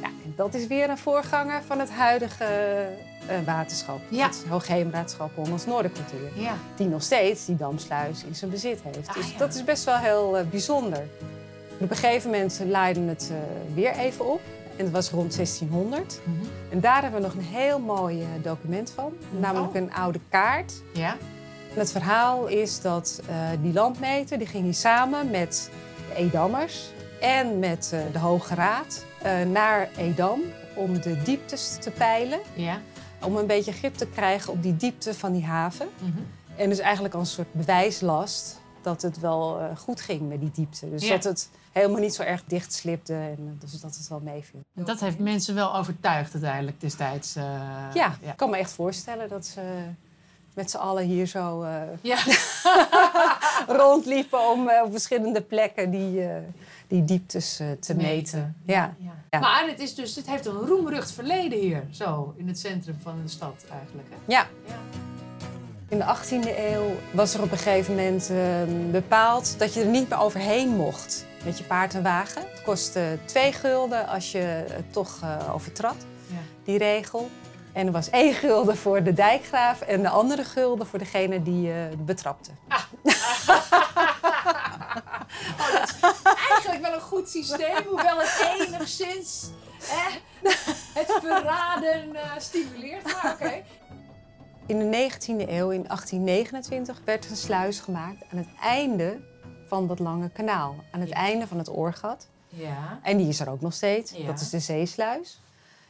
Ja, 0.00 0.06
en 0.06 0.32
dat 0.36 0.54
is 0.54 0.66
weer 0.66 0.90
een 0.90 0.98
voorganger 0.98 1.62
van 1.66 1.78
het 1.78 1.90
huidige 1.90 2.44
eh, 3.28 3.36
waterschap. 3.46 4.00
Ja. 4.08 4.26
Het 4.26 4.44
Hoogheemraadschap 4.48 5.30
Hollands 5.34 5.66
Noorderkwartier. 5.66 6.30
Ja. 6.34 6.54
Die 6.76 6.86
nog 6.86 7.02
steeds 7.02 7.44
die 7.46 7.56
damsluis 7.56 8.24
in 8.24 8.34
zijn 8.34 8.50
bezit 8.50 8.80
heeft. 8.82 9.08
Ah, 9.08 9.14
dus 9.14 9.30
ja. 9.32 9.38
dat 9.38 9.54
is 9.54 9.64
best 9.64 9.84
wel 9.84 9.96
heel 9.96 10.38
eh, 10.38 10.44
bijzonder. 10.50 11.06
Op 11.78 11.90
een 11.90 11.96
gegeven 11.96 12.30
moment 12.30 12.60
laaide 12.68 13.00
het 13.00 13.30
eh, 13.32 13.74
weer 13.74 13.92
even 13.92 14.32
op. 14.32 14.40
En 14.76 14.84
dat 14.84 14.92
was 14.92 15.10
rond 15.10 15.34
1600. 15.36 16.20
Mhm. 16.24 16.36
En 16.70 16.80
daar 16.80 17.02
hebben 17.02 17.20
we 17.20 17.26
nog 17.26 17.36
een 17.36 17.42
heel 17.54 17.78
mooi 17.78 18.26
document 18.42 18.90
van. 18.94 19.12
Namelijk 19.38 19.74
Oh. 19.74 19.80
een 19.80 19.94
oude 19.94 20.20
kaart 20.28 20.72
Ja. 20.92 21.10
en 21.74 21.78
het 21.78 21.92
verhaal 21.92 22.46
is 22.46 22.80
dat 22.80 23.22
die 23.62 23.72
landmeter 23.72 24.38
die 24.38 24.46
ging 24.46 24.64
hier 24.64 24.74
samen 24.74 25.30
met 25.30 25.70
de 26.08 26.14
Edammers 26.14 26.90
en 27.20 27.58
met 27.58 27.94
de 28.12 28.18
Hoge 28.18 28.54
Raad 28.54 29.04
eh, 29.22 29.40
naar 29.42 29.88
Edam 29.96 30.40
om 30.74 31.00
de 31.00 31.22
dieptes 31.22 31.76
te 31.80 31.90
peilen. 31.90 32.38
Ja. 32.54 32.80
Om 33.22 33.36
een 33.36 33.46
beetje 33.46 33.72
grip 33.72 33.94
te 33.94 34.06
krijgen 34.06 34.52
op 34.52 34.62
die 34.62 34.76
diepte 34.76 35.14
van 35.14 35.32
die 35.32 35.44
haven. 35.44 35.88
Mhm. 35.98 36.18
En 36.56 36.68
dus 36.68 36.78
eigenlijk 36.78 37.14
als 37.14 37.28
een 37.28 37.34
soort 37.34 37.52
bewijslast 37.52 38.60
dat 38.82 39.02
het 39.02 39.20
wel 39.20 39.58
eh, 39.60 39.76
goed 39.76 40.00
ging 40.00 40.28
met 40.28 40.40
die 40.40 40.50
diepte. 40.50 40.90
Dus 40.90 41.02
Ja. 41.06 41.14
dat 41.14 41.24
het 41.24 41.50
helemaal 41.72 42.00
niet 42.00 42.14
zo 42.14 42.22
erg 42.22 42.44
dicht 42.46 42.72
slipte 42.72 43.14
en 43.14 43.56
dus 43.60 43.80
dat 43.80 43.96
het 43.96 44.08
wel 44.08 44.20
meeviel. 44.20 44.60
En 44.74 44.84
dat 44.84 45.00
heeft 45.00 45.18
mensen 45.18 45.54
wel 45.54 45.74
overtuigd 45.76 46.32
uiteindelijk 46.32 46.80
destijds. 46.80 47.36
eh, 47.36 47.42
Ja, 47.94 48.16
ja. 48.22 48.30
ik 48.30 48.36
kan 48.36 48.50
me 48.50 48.56
echt 48.56 48.72
voorstellen 48.72 49.28
dat 49.28 49.46
ze 49.46 49.60
met 50.54 50.70
z'n 50.70 50.76
allen 50.76 51.04
hier 51.04 51.26
zo 51.26 51.66
Ja. 52.00 52.18
rondliepen 53.68 54.50
om 54.50 54.68
eh, 54.68 54.82
op 54.84 54.90
verschillende 54.90 55.42
plekken 55.42 55.90
die, 55.90 56.22
eh, 56.22 56.36
die 56.88 57.04
dieptes 57.04 57.60
eh, 57.60 57.66
te, 57.80 57.94
meten. 57.94 58.04
meten. 58.08 58.56
Ja. 58.66 58.94
Ja. 59.30 59.38
Maar 59.38 59.66
het, 59.66 59.80
is 59.80 59.94
dus, 59.94 60.16
het 60.16 60.26
heeft 60.26 60.46
een 60.46 60.52
roemrucht 60.66 61.12
verleden 61.12 61.58
hier, 61.58 61.84
zo 61.90 62.34
in 62.36 62.48
het 62.48 62.58
centrum 62.58 62.96
van 63.02 63.20
de 63.22 63.28
stad 63.28 63.64
eigenlijk. 63.72 64.08
Hè? 64.10 64.16
ja. 64.32 64.46
Ja. 64.66 64.74
In 65.90 65.98
de 65.98 66.04
18e 66.04 66.58
eeuw 66.58 66.90
was 67.10 67.34
er 67.34 67.42
op 67.42 67.50
een 67.52 67.58
gegeven 67.58 67.94
moment 67.94 68.30
eh, 68.30 68.36
bepaald 68.90 69.58
dat 69.58 69.74
je 69.74 69.80
er 69.80 69.86
niet 69.86 70.08
meer 70.08 70.18
overheen 70.20 70.68
mocht 70.68 71.26
met 71.44 71.58
je 71.58 71.64
paard 71.64 71.94
en 71.94 72.02
wagen. 72.02 72.42
Het 72.50 72.62
kostte 72.62 73.18
twee 73.24 73.52
gulden 73.52 74.06
als 74.08 74.32
je 74.32 74.38
het 74.70 74.92
toch 74.92 75.18
eh, 75.22 75.54
overtrad, 75.54 75.96
Ja. 76.26 76.36
die 76.64 76.78
regel. 76.78 77.30
En 77.72 77.86
er 77.86 77.92
was 77.92 78.10
één 78.10 78.34
gulden 78.34 78.76
voor 78.76 79.02
de 79.02 79.12
dijkgraaf 79.12 79.80
en 79.80 80.02
de 80.02 80.08
andere 80.08 80.44
gulden 80.44 80.86
voor 80.86 80.98
degene 80.98 81.42
die 81.42 81.70
eh 81.72 81.76
betrapte. 81.98 82.50
Eigenlijk 86.50 86.80
wel 86.82 86.92
een 86.92 86.97
goed 87.08 87.28
systeem, 87.28 87.84
hoewel 87.86 88.18
het 88.18 88.58
enigszins 88.60 89.50
hè, 89.82 90.18
het 91.00 91.12
verraden 91.20 92.14
eh, 92.16 92.30
stimuleert. 92.38 93.04
Maar 93.04 93.32
oké. 93.40 93.62
In 94.66 94.78
de 94.78 95.10
19e 95.10 95.48
eeuw, 95.48 95.70
in 95.70 95.82
1829, 95.86 97.00
werd 97.04 97.30
een 97.30 97.36
sluis 97.36 97.80
gemaakt 97.80 98.22
aan 98.32 98.38
het 98.38 98.48
einde 98.60 99.20
van 99.66 99.86
dat 99.86 99.98
lange 99.98 100.28
kanaal. 100.30 100.74
Aan 100.90 101.00
het 101.00 101.08
Ja. 101.08 101.14
einde 101.14 101.46
van 101.46 101.58
het 101.58 101.70
oorgat. 101.70 102.28
Ja. 102.48 102.98
En 103.02 103.16
die 103.16 103.28
is 103.28 103.40
er 103.40 103.48
ook 103.50 103.60
nog 103.60 103.72
steeds. 103.72 104.10
Ja. 104.12 104.26
Dat 104.26 104.40
is 104.40 104.50
de 104.50 104.58
zeesluis. 104.58 105.40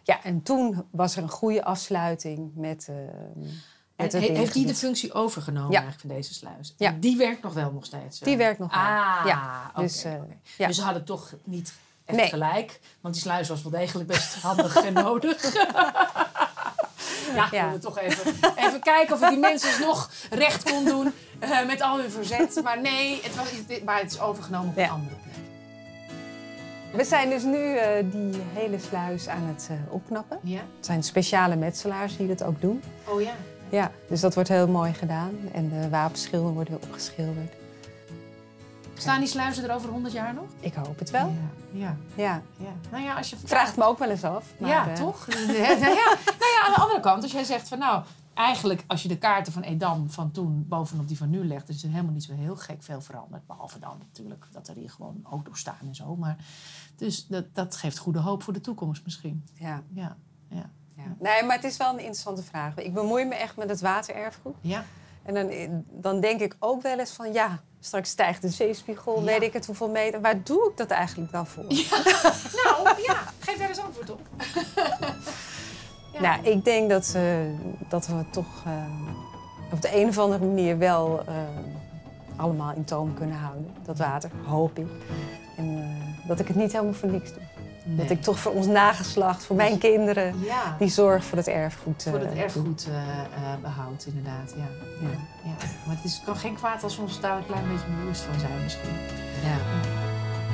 Ja, 0.02 0.22
en 0.24 0.42
toen 0.42 0.84
was 0.90 1.16
er 1.16 1.22
een 1.22 1.28
goede 1.30 1.64
afsluiting 1.64 2.50
met, 2.54 2.88
eh 2.88 2.94
met 3.34 3.50
En 3.98 4.20
heeft 4.20 4.52
die 4.52 4.66
de 4.66 4.74
functie 4.74 5.12
overgenomen 5.12 5.70
Ja. 5.70 5.78
eigenlijk 5.80 6.00
van 6.00 6.16
deze 6.16 6.34
sluis? 6.34 6.74
Ja. 6.76 6.94
Die 7.00 7.16
werkt 7.16 7.42
nog 7.42 7.52
wel 7.54 7.70
nog 7.72 7.84
steeds? 7.84 8.18
Die 8.18 8.36
werkt 8.36 8.58
nog 8.58 8.70
wel. 8.74 8.80
Ah, 8.84 9.22
Ja, 9.26 9.70
oké, 9.70 9.80
dus, 9.82 10.04
eh, 10.04 10.12
ja. 10.58 10.66
Dus 10.66 10.76
ze 10.76 10.82
hadden 10.82 11.04
toch 11.04 11.32
niet 11.44 11.72
echt 12.04 12.18
Nee. 12.18 12.28
gelijk. 12.28 12.80
Want 13.00 13.14
die 13.14 13.22
sluis 13.22 13.48
was 13.48 13.62
wel 13.62 13.72
degelijk 13.72 14.08
best 14.08 14.34
handig 14.34 14.76
en 14.76 14.92
nodig. 14.92 15.52
ja, 17.34 17.48
Ja. 17.50 17.64
we 17.64 17.70
moeten 17.70 17.80
toch 17.80 17.98
even, 17.98 18.34
even 18.56 18.80
kijken 18.80 19.14
of 19.14 19.20
we 19.20 19.28
die 19.28 19.38
mensen 19.38 19.80
nog 19.80 20.10
recht 20.30 20.70
kon 20.70 20.84
doen 20.84 21.12
eh, 21.38 21.66
met 21.66 21.80
al 21.82 21.98
hun 21.98 22.10
verzet. 22.10 22.60
Maar 22.62 22.80
nee, 22.80 23.20
het, 23.22 23.34
was, 23.36 23.48
maar 23.84 23.98
het 24.00 24.12
is 24.12 24.20
overgenomen 24.20 24.68
op 24.68 24.76
een 24.76 24.90
andere 24.90 25.14
plek. 25.14 25.26
We 26.92 27.04
zijn 27.04 27.30
dus 27.30 27.42
nu 27.42 27.76
eh, 27.76 28.04
die 28.10 28.40
hele 28.54 28.78
sluis 28.78 29.28
aan 29.28 29.42
het 29.42 29.66
eh, 29.70 29.92
opknappen. 29.92 30.38
Ja? 30.42 30.58
Het 30.76 30.86
zijn 30.86 31.02
speciale 31.02 31.56
metselaars 31.56 32.16
die 32.16 32.26
dat 32.28 32.42
ook 32.42 32.60
doen. 32.60 32.82
Oh 33.04 33.20
ja. 33.20 33.32
Ja, 33.70 33.90
dus 34.08 34.20
dat 34.20 34.34
wordt 34.34 34.48
heel 34.48 34.68
mooi 34.68 34.92
gedaan. 34.92 35.34
En 35.52 35.68
de 35.68 35.88
wapenschilden 35.88 36.52
worden 36.52 36.78
weer 36.78 36.88
opgeschilderd. 36.88 37.52
Staan 38.94 39.18
die 39.18 39.28
sluizen 39.28 39.68
er 39.68 39.74
over 39.74 39.90
100 39.90 40.14
jaar 40.14 40.34
nog? 40.34 40.48
Ik 40.60 40.74
hoop 40.74 40.98
het 40.98 41.10
wel. 41.10 41.26
Ja. 41.26 41.36
ja. 41.72 41.96
Ja. 42.14 42.42
ja. 42.56 42.72
Nou 42.90 43.04
ja, 43.04 43.14
als 43.14 43.30
je 43.30 43.36
Vraagt 43.44 43.76
me 43.76 43.84
ook 43.84 43.98
wel 43.98 44.10
eens 44.10 44.24
af. 44.24 44.54
Maar, 44.58 44.70
ja, 44.70 44.88
eh, 44.88 44.94
toch? 44.94 45.26
nou, 45.46 45.52
ja. 45.52 45.78
nou 45.78 45.94
ja, 46.54 46.62
aan 46.66 46.72
de 46.74 46.80
andere 46.80 47.00
kant, 47.00 47.22
als 47.22 47.32
jij 47.32 47.44
zegt 47.44 47.68
van 47.68 47.78
nou, 47.78 48.04
eigenlijk 48.34 48.84
als 48.86 49.02
je 49.02 49.08
de 49.08 49.18
kaarten 49.18 49.52
van 49.52 49.62
Edam 49.62 50.10
van 50.10 50.30
toen 50.30 50.64
bovenop 50.68 51.08
die 51.08 51.16
van 51.16 51.30
nu 51.30 51.46
legt, 51.46 51.68
is 51.68 51.82
er 51.82 51.90
helemaal 51.90 52.12
niet 52.12 52.24
zo 52.24 52.34
heel 52.34 52.56
gek 52.56 52.82
veel 52.82 53.00
veranderd. 53.00 53.46
Behalve 53.46 53.78
dan 53.78 53.98
natuurlijk 53.98 54.46
dat 54.52 54.68
er 54.68 54.74
hier 54.74 54.90
gewoon 54.90 55.20
auto's 55.22 55.58
staan 55.58 55.86
en 55.86 55.94
zo. 55.94 56.16
Maar 56.16 56.36
dus 56.96 57.26
dat, 57.26 57.44
dat 57.52 57.76
geeft 57.76 57.98
goede 57.98 58.18
hoop 58.18 58.42
voor 58.42 58.52
de 58.52 58.60
toekomst 58.60 59.04
misschien. 59.04 59.44
Ja, 59.54 59.82
Ja, 59.92 60.16
ja, 60.48 60.70
ja. 61.04 61.14
Nee, 61.18 61.42
maar 61.42 61.56
het 61.56 61.64
is 61.64 61.76
wel 61.76 61.88
een 61.88 61.98
interessante 61.98 62.42
vraag. 62.42 62.76
Ik 62.76 62.94
bemoei 62.94 63.24
me 63.24 63.34
echt 63.34 63.56
met 63.56 63.68
het 63.70 63.80
watererfgoed. 63.80 64.54
ja. 64.60 64.84
En 65.22 65.34
dan, 65.34 65.50
dan 65.90 66.20
denk 66.20 66.40
ik 66.40 66.56
ook 66.58 66.82
wel 66.82 66.98
eens 66.98 67.10
van 67.10 67.32
ja, 67.32 67.60
straks 67.80 68.10
stijgt 68.10 68.42
de 68.42 68.48
zeespiegel, 68.48 69.18
Ja. 69.18 69.24
weet 69.24 69.42
ik 69.42 69.52
het 69.52 69.66
hoeveel 69.66 69.88
meter. 69.88 70.20
Waar 70.20 70.42
doe 70.42 70.68
ik 70.70 70.76
dat 70.76 70.90
eigenlijk 70.90 71.32
dan 71.32 71.46
voor? 71.46 71.64
Nou 72.64 73.02
ja, 73.02 73.16
geef 73.38 73.58
daar 73.58 73.68
eens 73.68 73.78
antwoord 73.78 74.10
op. 74.10 74.20
ja. 76.12 76.20
Nou, 76.20 76.42
ik 76.44 76.64
denk 76.64 76.90
dat, 76.90 77.12
eh, 77.16 77.22
dat 77.88 78.06
we 78.06 78.24
toch 78.30 78.64
eh, 78.66 78.72
op 79.72 79.82
de 79.82 79.96
een 80.00 80.08
of 80.08 80.18
andere 80.18 80.44
manier 80.46 80.78
wel 80.78 81.22
eh, 81.26 81.34
allemaal 82.36 82.72
in 82.74 82.84
toom 82.84 83.14
kunnen 83.14 83.36
houden. 83.36 83.74
Dat 83.82 83.98
water, 83.98 84.30
hoop 84.46 84.78
ik. 84.78 84.86
En 85.56 85.78
eh, 85.78 86.28
dat 86.28 86.40
ik 86.40 86.46
het 86.48 86.56
niet 86.56 86.72
helemaal 86.72 86.94
voor 86.94 87.08
niks 87.10 87.32
doe. 87.32 87.42
Dat 87.96 88.06
Nee. 88.06 88.16
ik 88.16 88.22
toch 88.22 88.38
voor 88.38 88.52
ons 88.52 88.66
nageslacht, 88.66 89.44
voor 89.44 89.56
mijn 89.56 89.78
kinderen, 89.78 90.40
ja. 90.40 90.76
die 90.78 90.88
zorg 90.88 91.24
voor 91.24 91.38
het 91.38 91.48
erfgoed. 91.48 92.02
voor 92.10 92.18
het 92.18 92.32
eh, 92.32 92.42
erfgoed 92.42 92.88
eh, 92.90 92.98
eh, 93.20 93.60
behoudt, 93.62 94.06
inderdaad. 94.06 94.54
Ja. 94.56 94.66
Ja. 95.00 95.08
Ja. 95.44 95.66
Maar 95.86 95.96
het 95.96 96.04
is, 96.04 96.22
kan 96.24 96.36
geen 96.36 96.54
kwaad 96.54 96.82
als 96.82 96.96
we 96.96 97.02
ons 97.02 97.20
daar 97.20 97.36
een 97.36 97.46
klein 97.46 97.68
beetje 97.68 97.86
bewust 98.00 98.20
van 98.20 98.40
zijn 98.40 98.62
misschien. 98.62 98.96
Ja. 99.44 99.56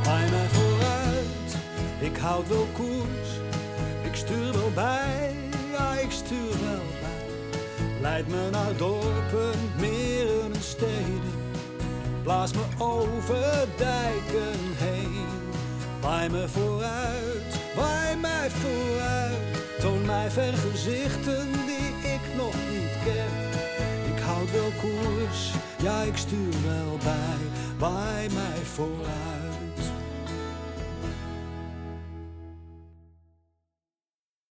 Mij 0.05 0.49
vooruit, 0.49 1.57
ik 1.99 2.17
houd 2.17 2.49
wel 2.49 2.67
koers. 2.73 3.29
Ik 4.03 4.15
stuur 4.15 4.53
wel 4.53 4.71
bij, 4.75 5.35
ja 5.73 5.95
ik 5.95 6.11
stuur 6.11 6.51
wel 6.61 6.83
bij. 7.01 7.25
Leid 8.01 8.29
me 8.29 8.49
naar 8.51 8.77
dorpen, 8.77 9.59
meren 9.79 10.55
en 10.55 10.63
steden. 10.63 11.33
Blaas 12.23 12.53
me 12.53 12.65
over 12.79 13.67
dijken 13.77 14.59
heen. 14.77 15.04
Waai 16.05 16.29
me 16.29 16.49
vooruit, 16.49 17.61
waai 17.77 18.17
mij 18.17 18.51
vooruit. 18.51 19.39
Toon 19.81 20.07
mij 20.07 20.31
vergezichten 20.31 21.53
die 21.53 22.11
ik 22.13 22.37
nog 22.37 22.55
niet 22.71 22.97
ken. 23.05 23.35
Ik 24.15 24.23
houd 24.23 24.51
wel 24.51 24.73
koers, 24.81 25.53
ja 25.83 26.03
ik 26.03 26.17
stuur 26.17 26.55
wel 26.65 26.99
bij. 27.03 27.41
Waai 27.79 28.29
mij 28.29 28.65
vooruit. 28.75 29.54